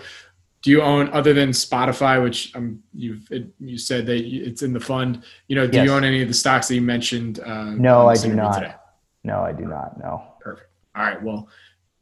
[0.65, 3.29] do you own other than Spotify, which um, you've
[3.61, 5.23] you said that it's in the fund?
[5.47, 5.87] You know, do yes.
[5.87, 7.39] you own any of the stocks that you mentioned?
[7.41, 8.55] Uh, no, I do not.
[8.55, 8.75] Today?
[9.25, 9.99] No, I do not.
[10.01, 10.25] No.
[10.41, 10.71] Perfect.
[10.97, 11.23] All right.
[11.23, 11.51] Well,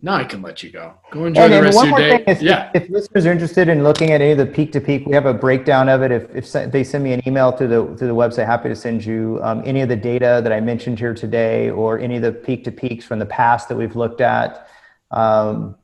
[0.00, 0.94] now I can let you go.
[1.10, 2.24] Go enjoy and, the rest of your day.
[2.28, 2.70] Is, yeah.
[2.72, 5.14] If, if, listeners are interested in looking at any of the peak to peak, we
[5.14, 6.12] have a breakdown of it.
[6.12, 9.04] If, if they send me an email to the to the website, happy to send
[9.04, 12.30] you um, any of the data that I mentioned here today, or any of the
[12.30, 14.68] peak to peaks from the past that we've looked at.
[15.10, 15.74] Um,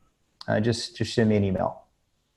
[0.47, 1.78] uh, just just send me an email.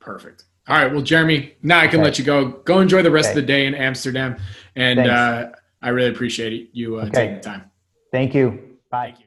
[0.02, 0.44] Perfect.
[0.68, 0.92] All right.
[0.92, 2.04] Well, Jeremy, now I can okay.
[2.04, 2.48] let you go.
[2.48, 3.38] Go enjoy the rest okay.
[3.38, 4.36] of the day in Amsterdam,
[4.76, 5.50] and uh,
[5.80, 7.10] I really appreciate you uh, okay.
[7.10, 7.70] taking the time.
[8.10, 8.78] Thank you.
[8.90, 9.06] Bye.
[9.06, 9.26] Thank you.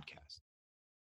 [0.01, 0.40] podcast.